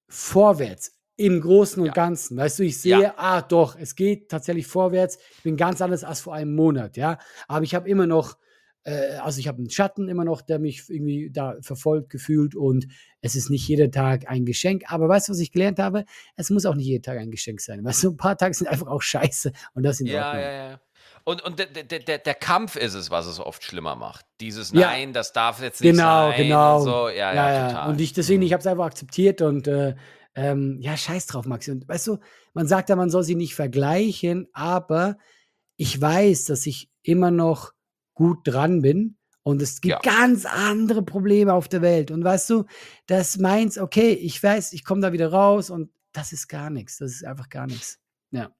[0.09, 0.92] vorwärts.
[1.15, 1.93] Im Großen und Ja.
[1.93, 2.37] Ganzen.
[2.37, 3.13] Weißt du, ich sehe, Ja.
[3.17, 5.17] ah doch, es geht tatsächlich vorwärts.
[5.37, 7.19] Ich bin ganz anders als vor einem Monat, ja.
[7.47, 8.37] Aber ich habe immer noch,
[8.83, 12.87] äh, also ich habe einen Schatten immer noch, der mich irgendwie da verfolgt gefühlt und
[13.21, 14.83] es ist nicht jeder Tag ein Geschenk.
[14.91, 16.03] Aber weißt du, was ich gelernt habe?
[16.35, 17.83] Es muss auch nicht jeden Tag ein Geschenk sein.
[17.85, 20.43] Weißt du, ein paar Tage sind einfach auch scheiße und das in Ja, Ordnung.
[20.43, 20.79] ja, ja.
[21.25, 24.25] Und, und der, der, der, Kampf ist es, was es oft schlimmer macht.
[24.41, 24.87] Dieses Ja.
[24.87, 26.37] Nein, das darf jetzt nicht Genau, sein.
[26.37, 26.79] genau.
[26.79, 27.07] Und so.
[27.09, 27.67] Ja, ja, ja, ja.
[27.69, 27.89] total.
[27.91, 29.95] Und ich deswegen, ich habe es einfach akzeptiert und äh,
[30.35, 31.71] ähm, ja, scheiß drauf, Maxi.
[31.71, 32.17] Und weißt du,
[32.53, 35.17] man sagt ja, man soll sie nicht vergleichen, aber
[35.77, 37.71] ich weiß, dass ich immer noch
[38.13, 39.17] gut dran bin.
[39.45, 39.99] Und es gibt Ja.
[39.99, 42.11] ganz andere Probleme auf der Welt.
[42.11, 42.63] Und weißt du,
[43.07, 46.99] das meins, okay, ich weiß, ich komme da wieder raus und das ist gar nichts.
[46.99, 47.99] Das ist einfach gar nichts.
[48.31, 48.51] Ja.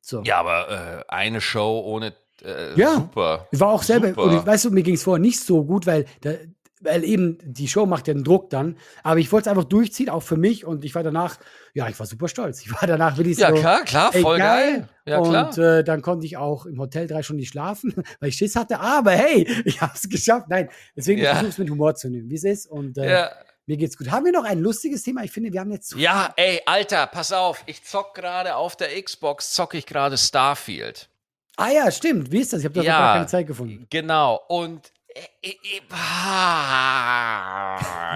[0.00, 0.22] So.
[0.24, 2.94] ja, aber äh, eine Show ohne äh, Ja.
[2.96, 3.48] super.
[3.52, 4.16] Ich war auch selber, ich,
[4.46, 6.32] weißt du, mir ging es vorher nicht so gut, weil, da,
[6.80, 8.76] weil eben die Show macht ja den Druck dann.
[9.02, 10.64] Aber ich wollte es einfach durchziehen, auch für mich.
[10.64, 11.36] Und ich war danach,
[11.74, 12.60] ja, ich war super stolz.
[12.62, 13.56] Ich war danach wirklich Ja, so.
[13.56, 14.88] klar, klar, ey, voll geil.
[15.06, 15.48] Ja, klar.
[15.48, 18.56] und äh, dann konnte ich auch im Hotel drei Stunden nicht schlafen, weil ich Schiss
[18.56, 18.80] hatte.
[18.80, 20.46] Aber hey, ich habe es geschafft.
[20.48, 21.24] Nein, deswegen Ja.
[21.30, 22.66] ich versuche es mit Humor zu nehmen, wie es ist.
[22.66, 23.30] Und äh, ja.
[23.66, 24.10] mir geht's gut.
[24.10, 25.24] Haben wir noch ein lustiges Thema?
[25.24, 25.94] Ich finde, wir haben jetzt.
[25.96, 27.62] ja, ey, Alter, pass auf.
[27.66, 31.08] Ich zock gerade auf der Xbox, zocke ich gerade Starfield.
[31.56, 32.30] Ah ja, stimmt.
[32.30, 32.60] Wie ist das?
[32.60, 32.98] Ich habe da Ja.
[32.98, 33.86] gar keine Zeit gefunden.
[33.90, 34.40] Genau.
[34.48, 34.92] Und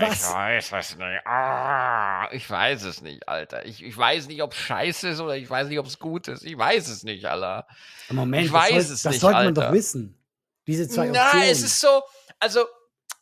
[0.01, 0.29] Was?
[0.29, 1.27] Ich weiß es nicht.
[1.27, 3.65] Ah, ich weiß es nicht, Alter.
[3.67, 6.29] Ich, ich weiß nicht, ob es scheiße ist oder ich weiß nicht, ob es gut
[6.29, 6.45] ist.
[6.45, 7.67] Ich weiß es nicht, Alter.
[8.11, 9.75] Moment, Ich das weiß soll, es das nicht, sollte man doch Alter.
[9.75, 10.19] wissen.
[10.67, 11.49] Diese zwei Na, Optionen.
[11.49, 12.03] es ist so,
[12.39, 12.65] also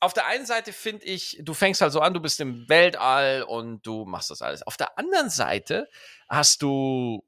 [0.00, 3.42] auf der einen Seite finde ich, du fängst halt so an, du bist im Weltall
[3.42, 4.62] und du machst das alles.
[4.66, 5.88] Auf der anderen Seite
[6.28, 7.22] hast du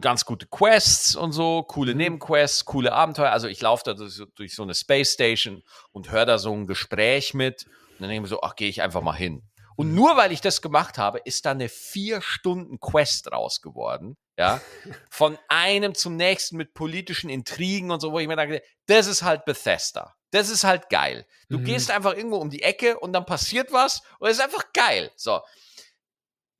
[0.00, 1.98] ganz gute Quests und so, coole Mhm.
[1.98, 3.30] Nebenquests, coole Abenteuer.
[3.32, 6.52] Also ich laufe da durch, so- durch so eine Space Station und höre da so
[6.52, 7.64] ein Gespräch mit.
[7.66, 9.42] Und dann denke ich mir so, ach, gehe ich einfach mal hin.
[9.76, 14.16] Und nur weil ich das gemacht habe, ist da eine vier Stunden Quest raus geworden.
[14.36, 14.60] Ja,
[15.10, 19.22] von einem zum nächsten mit politischen Intrigen und so, wo ich mir dachte, das ist
[19.22, 20.14] halt Bethesda.
[20.30, 21.26] Das ist halt geil.
[21.48, 21.64] Du Mhm.
[21.64, 25.10] gehst einfach irgendwo um die Ecke und dann passiert was und es ist einfach geil.
[25.16, 25.40] So.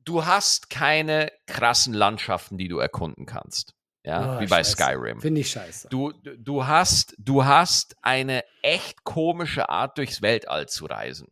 [0.09, 3.75] Du hast keine krassen Landschaften, die du erkunden kannst.
[4.05, 4.71] Ja, Oh, wie bei scheiße.
[4.73, 5.21] Skyrim.
[5.21, 5.89] Finde ich scheiße.
[5.91, 11.29] Du, du, hast, du hast eine echt komische Art, durchs Weltall zu reisen.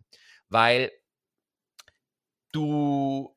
[0.51, 0.93] Weil
[2.53, 3.35] du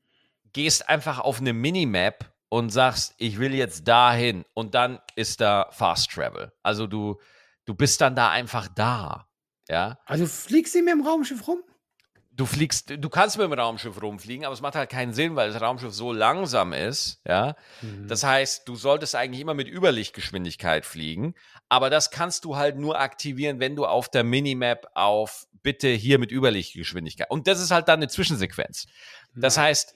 [0.52, 4.44] gehst einfach auf eine Minimap und sagst, ich will jetzt dahin.
[4.56, 6.52] Und dann ist da Fast Travel.
[6.64, 7.20] Also du,
[7.64, 9.30] du bist dann da einfach da.
[9.70, 10.00] Ja.
[10.06, 11.64] Also fliegst du mir im Raumschiff rum?
[12.40, 15.52] Du fliegst, du kannst mit dem Raumschiff rumfliegen, aber es macht halt keinen Sinn, weil
[15.52, 17.58] das Raumschiff so langsam ist, ja.
[17.82, 18.08] Mhm.
[18.08, 21.36] Das heißt, du solltest eigentlich immer mit Überlichtgeschwindigkeit fliegen,
[21.68, 26.18] aber das kannst du halt nur aktivieren, wenn du auf der Minimap auf bitte hier
[26.18, 27.30] mit Überlichtgeschwindigkeit.
[27.30, 28.88] Und das ist halt dann eine Zwischensequenz.
[29.36, 29.94] Das heißt,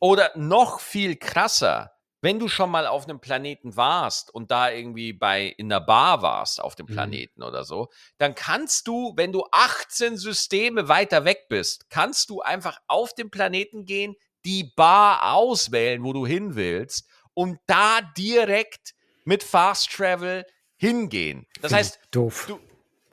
[0.00, 5.12] oder noch viel krasser, wenn du schon mal auf einem Planeten warst und da irgendwie
[5.12, 6.92] bei in der Bar warst auf dem Mhm.
[6.94, 7.88] Planeten oder so,
[8.18, 13.30] dann kannst du, wenn du 18 Systeme weiter weg bist, kannst du einfach auf den
[13.30, 18.94] Planeten gehen, die Bar auswählen, wo du hin willst und da direkt
[19.24, 20.44] mit Fast Travel
[20.76, 21.46] hingehen.
[21.60, 22.46] Das heißt, doof.
[22.48, 22.58] du,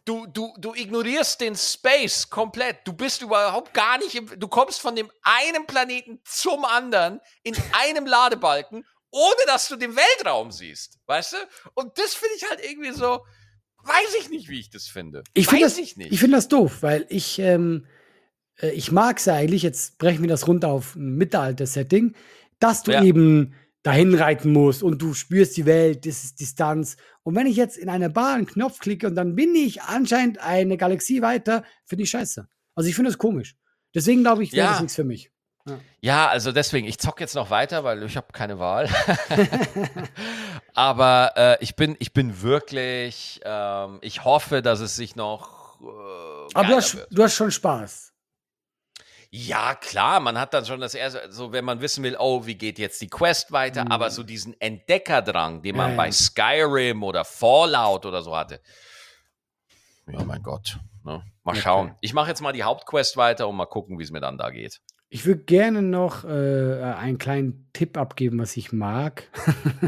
[0.05, 2.87] du, du, du ignorierst den Space komplett.
[2.87, 7.55] Du bist überhaupt gar nicht im, du kommst von dem einen Planeten zum anderen in
[7.73, 8.85] einem Ladebalken,
[9.15, 10.99] ohne dass du den Weltraum siehst.
[11.05, 11.37] Weißt du?
[11.73, 13.19] Und das finde ich halt irgendwie so,
[13.83, 15.23] weiß ich nicht, wie ich das finde.
[15.33, 16.11] Ich finde das, ich nicht.
[16.11, 17.85] ich finde das doof, weil ich, ähm,
[18.59, 22.13] äh, ich mag es ja eigentlich, jetzt brechen wir das runter auf ein Mittelalter-Setting,
[22.59, 23.03] dass du Ja.
[23.03, 26.97] eben dahin reiten musst und du spürst die Welt, das ist Distanz.
[27.23, 30.39] Und wenn ich jetzt in einer Bar einen Knopf klicke und dann bin ich anscheinend
[30.39, 32.47] eine Galaxie weiter, finde ich scheiße.
[32.73, 33.55] Also ich finde das komisch.
[33.93, 34.71] Deswegen glaube ich, wäre Ja.
[34.71, 35.31] das nichts für mich.
[35.99, 38.87] Ja, also deswegen, ich zock jetzt noch weiter, weil ich habe keine Wahl.
[40.73, 45.79] Aber äh, ich bin, ich bin wirklich, ähm, ich hoffe, dass es sich noch.
[45.81, 45.85] Äh,
[46.53, 48.11] Aber du hast, du hast schon Spaß.
[49.31, 52.55] Ja, klar, man hat dann schon das erste, so wenn man wissen will, oh, wie
[52.55, 53.91] geht jetzt die Quest weiter, Mhm.
[53.91, 56.11] aber so diesen Entdeckerdrang, den man Ja, bei ja.
[56.11, 58.61] Skyrim oder Fallout oder so hatte.
[60.07, 60.77] Ja, mein Gott.
[61.03, 61.23] Ne?
[61.43, 61.61] Mal Okay.
[61.61, 61.95] schauen.
[62.01, 64.51] Ich mache jetzt mal die Hauptquest weiter und mal gucken, wie es mir dann da
[64.51, 64.79] geht.
[65.09, 69.29] Ich würde gerne noch äh, einen kleinen Tipp abgeben, was ich mag.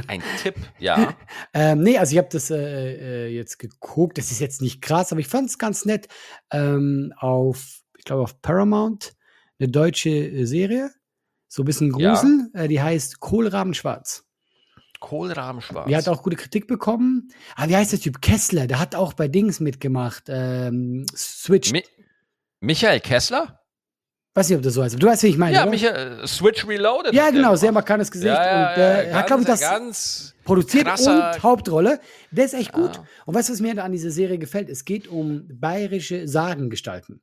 [0.07, 1.15] Ein Tipp, ja.
[1.53, 4.18] Ähm, nee, also ich habe das äh, äh, jetzt geguckt.
[4.18, 6.07] Das ist jetzt nicht krass, aber ich fand es ganz nett.
[6.51, 9.13] Ähm, auf, ich glaube, auf Paramount,
[9.59, 10.91] eine deutsche äh, Serie.
[11.47, 12.13] So ein bisschen Ja.
[12.13, 12.49] Grusel.
[12.53, 14.24] Äh, die heißt Kohlraben Schwarz.
[14.99, 15.88] Kohlrabenschwarz.
[15.88, 17.30] Die hat auch gute Kritik bekommen.
[17.55, 18.22] Ah, wie heißt der Typ?
[18.22, 20.26] Kessler, der hat auch bei Dings mitgemacht.
[20.28, 21.72] Ähm, Switch.
[21.72, 21.84] Mi
[22.59, 23.59] Michael Kessler?
[24.38, 25.01] Weiß nicht, ob das so heißt.
[25.01, 25.55] Du weißt, wie ich meine.
[25.55, 25.71] Ja, oder?
[25.71, 27.11] Michael, äh, Switch Reloaded.
[27.11, 28.35] ja genau, sehr markantes Gesicht.
[28.35, 31.99] Ja, und der ja, hat, glaube ich, das ganz produziert krasser- und Hauptrolle.
[32.29, 32.99] Der ist echt gut.
[32.99, 33.07] Ah.
[33.25, 34.69] Und weißt du, was mir an dieser Serie gefällt?
[34.69, 37.19] Es geht um bayerische Sagengestalten.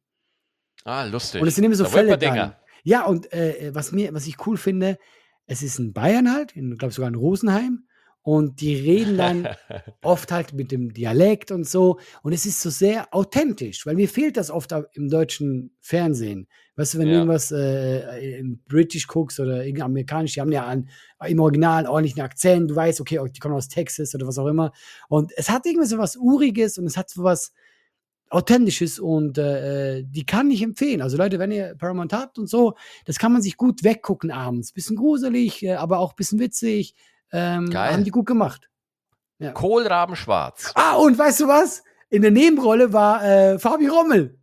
[0.84, 1.40] Ah, lustig.
[1.40, 2.56] Und es sind immer so Da Fälle dran.
[2.82, 4.98] Ja, und äh, was mir, was ich cool finde,
[5.46, 7.86] es ist in Bayern halt, in, glaube sogar in Rosenheim.
[8.26, 9.46] Und die reden dann
[10.02, 11.98] oft halt mit dem Dialekt und so.
[12.22, 16.48] Und es ist so sehr authentisch, weil mir fehlt das oft im deutschen Fernsehen.
[16.76, 17.18] Weißt du, wenn du Ja.
[17.18, 20.88] irgendwas äh, im British guckst oder irgendwie amerikanisch, die haben ja an,
[21.26, 22.70] im Original einen ordentlichen Akzent.
[22.70, 24.72] Du weißt, okay, die kommen aus Texas oder was auch immer.
[25.10, 27.52] Und es hat irgendwie so was Uriges und es hat so was
[28.30, 31.02] Authentisches und äh, die kann ich empfehlen.
[31.02, 34.72] Also Leute, wenn ihr Paramount habt und so, das kann man sich gut weggucken abends.
[34.72, 36.94] Bisschen gruselig, äh, aber auch bisschen witzig.
[37.34, 37.92] Ähm, Geil.
[37.92, 38.68] Haben die gut gemacht.
[39.52, 40.72] Kohlrabenschwarz.
[40.74, 41.82] Ah, und weißt du was?
[42.08, 44.38] In der Nebenrolle war äh, Fabi Rommel.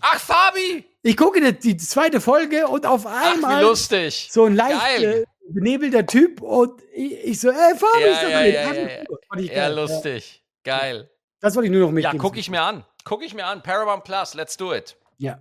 [0.00, 0.84] Ach, Fabi!
[1.02, 4.28] Ich gucke die, die zweite Folge und auf Ach, wie einmal lustig.
[4.32, 8.30] so ein leicht äh, benebelter Typ und ich, ich so, ey, Fabi Ja, ist doch
[8.30, 9.04] ja, ja, ja,
[9.36, 9.52] ja.
[9.54, 10.42] Ja, lustig.
[10.64, 11.10] Geil.
[11.40, 12.18] Das wollte ich nur noch Ja, mitgeben.
[12.18, 12.84] gucke ich mir an.
[13.04, 13.62] Gucke ich mir an.
[13.62, 14.96] Paramount Plus, let's do it.
[15.18, 15.38] Ja.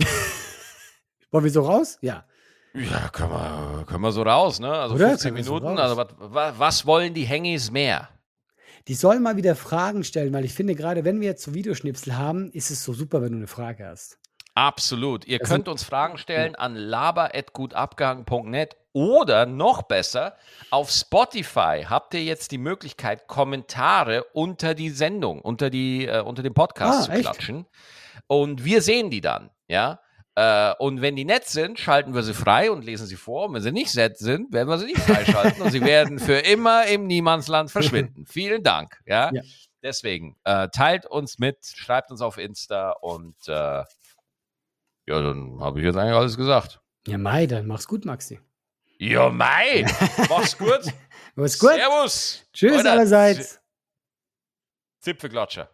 [1.30, 1.98] Wollen wir so raus?
[2.00, 2.24] Ja.
[2.78, 4.70] Ja, können wir, können wir so raus, ne?
[4.72, 5.08] Also Oder?
[5.08, 5.78] 15 Können wir so Minuten.
[5.78, 5.98] raus.
[5.98, 8.08] Also was, was, wollen die Hengis mehr?
[8.86, 12.16] Die sollen mal wieder Fragen stellen, weil ich finde, gerade wenn wir jetzt so Videoschnipsel
[12.16, 14.18] haben, ist es so super, wenn du eine Frage hast.
[14.54, 15.26] Absolut.
[15.26, 20.34] Ihr Also- könnt uns Fragen stellen an laber.gutabgehangen.net Oder noch besser,
[20.70, 26.42] auf Spotify habt ihr jetzt die Möglichkeit, Kommentare unter die Sendung, unter, die, äh, unter
[26.42, 27.20] dem Podcast Ah, zu echt?
[27.20, 27.66] klatschen.
[28.26, 30.00] Und wir sehen die dann, ja.
[30.38, 33.46] Äh, und wenn die nett sind, schalten wir sie frei und lesen sie vor.
[33.46, 35.60] Und wenn sie nicht nett sind, werden wir sie nicht freischalten.
[35.60, 38.24] und sie werden für immer im Niemandsland verschwinden.
[38.30, 39.32] Vielen Dank, ja.
[39.32, 39.42] Ja.
[39.82, 43.84] Deswegen, äh, teilt uns mit, schreibt uns auf Insta und äh, ja,
[45.06, 46.80] dann habe ich jetzt eigentlich alles gesagt.
[47.08, 48.38] Ja, Mai, dann mach's gut, Maxi.
[49.00, 49.86] Ja, mei,
[50.28, 50.82] mach's gut.
[51.34, 51.70] Mach's gut.
[51.70, 52.44] Servus.
[52.52, 53.60] Tschüss Leute, allerseits.
[54.98, 55.70] Zipfelklatscher.